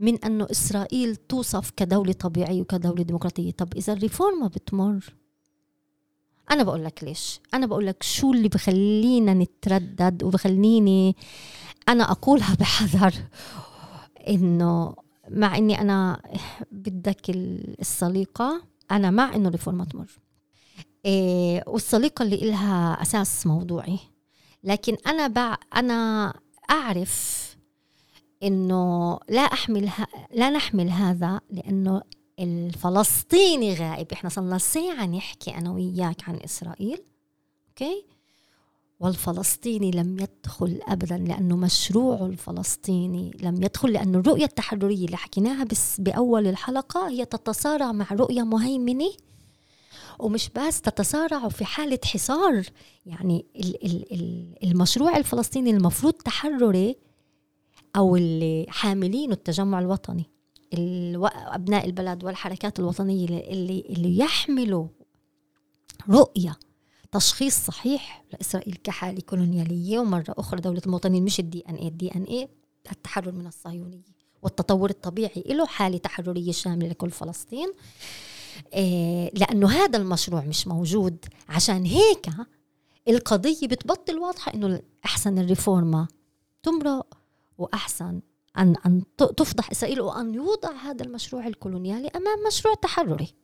[0.00, 3.50] من انه إسرائيل توصف كدولة طبيعية وكدولة ديمقراطية.
[3.50, 5.14] طب إذا الريفورما بتمر
[6.50, 11.16] أنا بقول لك ليش؟ أنا بقول لك شو اللي بخلينا نتردد وبخليني
[11.88, 13.14] أنا أقولها بحذر
[14.28, 14.94] إنه
[15.30, 16.22] مع إني أنا
[16.72, 20.18] بدك السليقة أنا مع إنه الريفورما تمر.
[21.04, 23.98] إيه والسليقة اللي إلها أساس موضوعي.
[24.64, 26.32] لكن أنا بع أنا
[26.70, 27.49] أعرف
[28.42, 29.90] إنه لا أحمل
[30.34, 32.02] لا نحمل هذا لأنه
[32.38, 34.12] الفلسطيني غائب.
[34.12, 37.02] إحنا صرنا ساعه نحكي أنا وياك عن إسرائيل
[37.68, 38.04] أوكي؟
[39.00, 46.00] والفلسطيني لم يدخل ابدا لأنه مشروعه الفلسطيني لم يدخل لأنه الرؤية التحررية اللي حكيناها بس
[46.00, 49.10] بأول الحلقة هي تتصارع مع رؤية مهيمنة
[50.18, 52.62] ومش بس تتصارع في حالة حصار.
[53.06, 53.46] يعني
[54.62, 56.96] المشروع الفلسطيني المفروض تحرري
[57.96, 60.30] أو اللي حاملين التجمع الوطني
[60.74, 64.86] أبناء البلد والحركات الوطنية اللي, اللي يحملوا
[66.10, 66.56] رؤية
[67.12, 69.98] تشخيص صحيح لإسرائيل كحالة كولونيالية.
[69.98, 72.48] ومرة أخرى دولة المواطنين مش ال DNA ال DNA
[72.92, 77.72] التحرر من الصهيونية والتطور الطبيعي له حالة تحررية شاملة لكل فلسطين.
[78.74, 81.16] إيه لأنه هذا المشروع مش موجود.
[81.48, 82.26] عشان هيك
[83.08, 86.08] القضية بتبطل واضحة إنه أحسن ال רפורמה
[86.62, 87.19] تمرق.
[87.60, 88.20] وأحسن
[88.58, 89.02] أن أن
[89.36, 93.34] تفضح إسرائيل وأن يوضع هذا المشروع الكولونيالي أمام مشروع تحرري.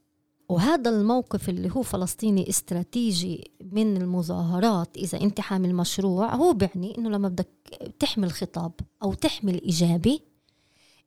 [0.49, 7.11] وهذا الموقف اللي هو فلسطيني استراتيجي من المظاهرات إذا انت حامل مشروع هو بيعني إنه
[7.11, 7.49] لما بدك
[7.99, 10.23] تحمل خطاب أو تحمل إيجابي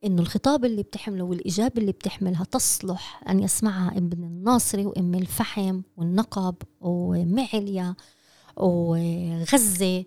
[0.05, 6.55] إنه الخطاب اللي بتحمله والإجابة اللي بتحملها تصلح أن يسمعها ابن الناصري وإم الفحم والنقب
[6.81, 7.95] ومعليا
[8.57, 10.05] وغزة.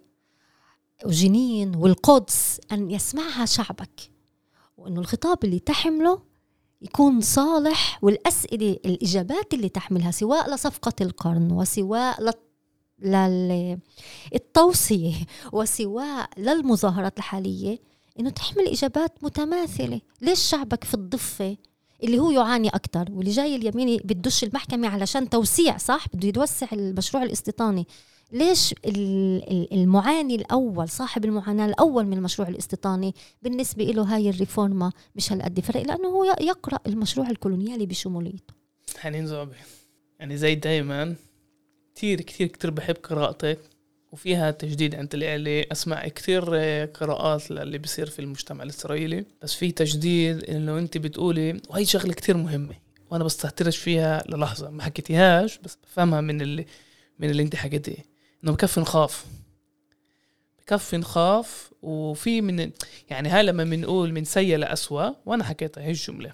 [1.06, 4.10] وجنين والقدس أن يسمعها شعبك
[4.76, 6.22] وأنه الخطاب اللي تحمله
[6.82, 12.34] يكون صالح والأسئلة الإجابات اللي تحملها سواء لصفقة القرن وسواء
[14.32, 15.14] للتوصية
[15.52, 17.78] وسواء للمظاهرات الحالية
[18.20, 20.00] إنه تحمل إجابات متماثلة.
[20.22, 21.56] ليش شعبك في الضفة
[22.02, 27.22] اللي هو يعاني أكثر واللي جاي اليميني بدش المحكمة علشان توسيع صح؟ بده يتوسع المشروع
[27.22, 27.86] الاستيطاني.
[28.32, 28.74] ليش
[29.72, 35.82] المعاني الأول صاحب المعاناة الأول من المشروع الاستيطاني بالنسبة له هاي الريفورما مش هالقد فرق
[35.82, 38.54] لأنه هو يقرأ المشروع الكولونيالي بشموليته.
[38.98, 39.56] حنين زعبي
[40.20, 41.14] يعني زي دايما
[41.94, 43.58] كتير كتير كتير بحب قراءتك
[44.12, 46.54] وفيها تجديد عند الإعلي أسمع كثير
[46.86, 49.24] قراءات اللي بصير في المجتمع الإسرائيلي.
[49.42, 52.74] بس في تجديد إنه أنت بتقولي وهي شغلة كتير مهمة
[53.10, 54.70] وأنا بستهترش فيها للحظة.
[54.70, 56.66] ما حكيتيهاش بس بفهمها من اللي
[57.18, 58.11] من اللي أنت حكيتيه.
[58.44, 59.26] إنه بكفي نخاف.
[60.58, 62.70] بكفي نخاف وفي من
[63.10, 66.32] يعني هاي لما بنقول من سيء لأسوأ وأنا حكيتها هي الجملة.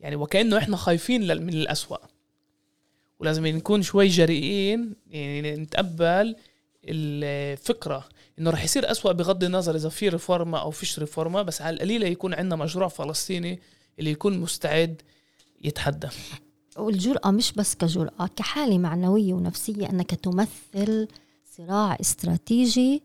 [0.00, 1.98] يعني وكأنه إحنا خايفين من الأسوأ.
[3.18, 6.36] ولازم نكون شوي جريئين يعني نتقبل
[6.84, 8.08] الفكرة.
[8.38, 12.06] إنه رح يصير أسوأ بغض النظر إذا في ريفورما أو فيش ريفورما بس على القليله
[12.06, 13.60] يكون عندنا مشروع فلسطيني
[13.98, 15.02] اللي يكون مستعد
[15.64, 16.08] يتحدى.
[16.76, 21.08] والجرأة مش بس كجرأة كحالة معنوية ونفسية أنك تمثل
[21.56, 23.02] صراع استراتيجي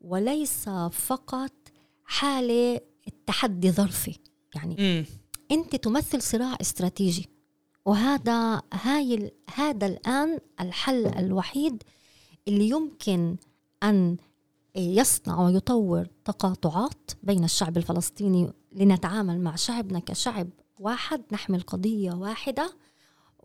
[0.00, 1.52] وليس فقط
[2.04, 2.80] حالة
[3.26, 4.18] تحدي ظرفي.
[4.54, 5.04] يعني م.
[5.54, 7.28] أنت تمثل صراع استراتيجي.
[7.84, 11.82] وهذا هاي هذا الآن الحل الوحيد
[12.48, 13.36] اللي يمكن
[13.82, 14.16] أن
[14.76, 20.48] يصنع ويطور تقاطعات بين الشعب الفلسطيني لنتعامل مع شعبنا كشعب
[20.78, 21.22] واحد.
[21.32, 22.72] نحمل قضية واحدة.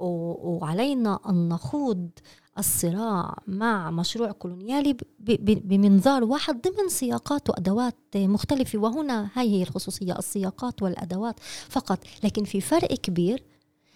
[0.04, 2.10] وعلينا أن نخوض
[2.58, 4.98] الصراع مع مشروع كولونيالي
[5.40, 11.40] بمنظار واحد ضمن سياقات وأدوات مختلفة وهنا هي الخصوصية السياقات والأدوات
[11.70, 12.00] فقط.
[12.24, 13.44] لكن في فرق كبير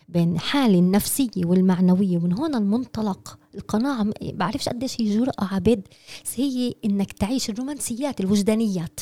[0.09, 5.87] بين حالة النفسية والمعنوية ومن هون المنطلق القناعة بعرفش قديش هي جرأة عبد
[6.35, 8.99] هي إنك تعيش الرومانسيات الوجدانيات.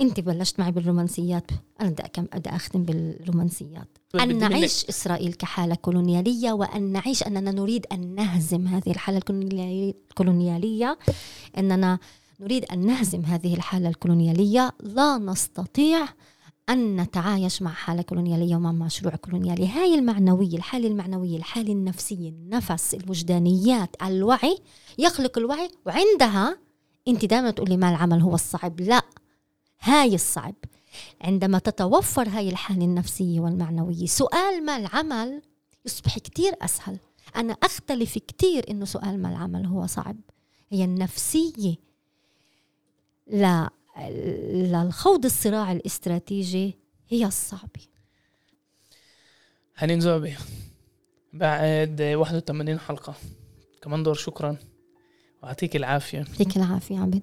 [0.00, 1.50] انت بلشت معي بالرومانسيات.
[1.80, 3.98] أنا بدي كم بدي أختم بالرومانسيات.
[4.14, 10.98] أن نعيش إسرائيل كحالة كولونيالية وأن نعيش أننا نريد أن نهزم هذه الحالة الكولونيالية.
[11.58, 11.98] أننا
[12.40, 14.72] نريد أن نهزم هذه الحالة الكولونيالية.
[14.80, 16.08] لا نستطيع
[16.68, 19.68] أن نتعايش مع حالة كولونيالية ومع مشروع كولونيالي.
[19.68, 24.58] هاي المعنوية الحالة المعنوية الحالة النفسية النفس الوجدانيات الوعي.
[24.98, 26.58] يخلق الوعي وعندها
[27.08, 28.80] أنت دائما تقولي ما العمل هو الصعب.
[28.80, 29.02] لا.
[29.80, 30.54] هاي الصعب.
[31.20, 35.42] عندما تتوفر هاي الحالة النفسية والمعنوية سؤال ما العمل؟
[35.84, 36.98] يصبح كتير أسهل.
[37.36, 40.16] أنا أختلف كتير إنه سؤال ما العمل هو صعب.
[40.70, 41.74] هي النفسية
[43.26, 43.70] لا
[44.50, 47.80] للخوض الصراع الاستراتيجي هي الصعبة.
[49.76, 50.36] حنين زعبي
[51.32, 53.14] بعد 81 حلقة.
[53.82, 54.56] كمان دور شكرا.
[55.42, 56.18] ويعطيك العافية.
[56.18, 57.22] يعطيك العافية عبد.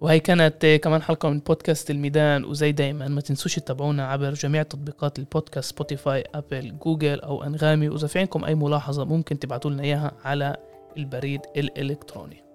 [0.00, 5.18] وهي كانت كمان حلقة من بودكاست الميدان وزي دايما ما تنسوش تتابعونا عبر جميع تطبيقات
[5.18, 7.88] البودكاست سبوتيفاي أبل جوجل أو أنغامي.
[7.88, 10.56] وإذا في عندكم أي ملاحظة ممكن تبعتوا لنا إياها على
[10.96, 12.45] البريد الإلكتروني.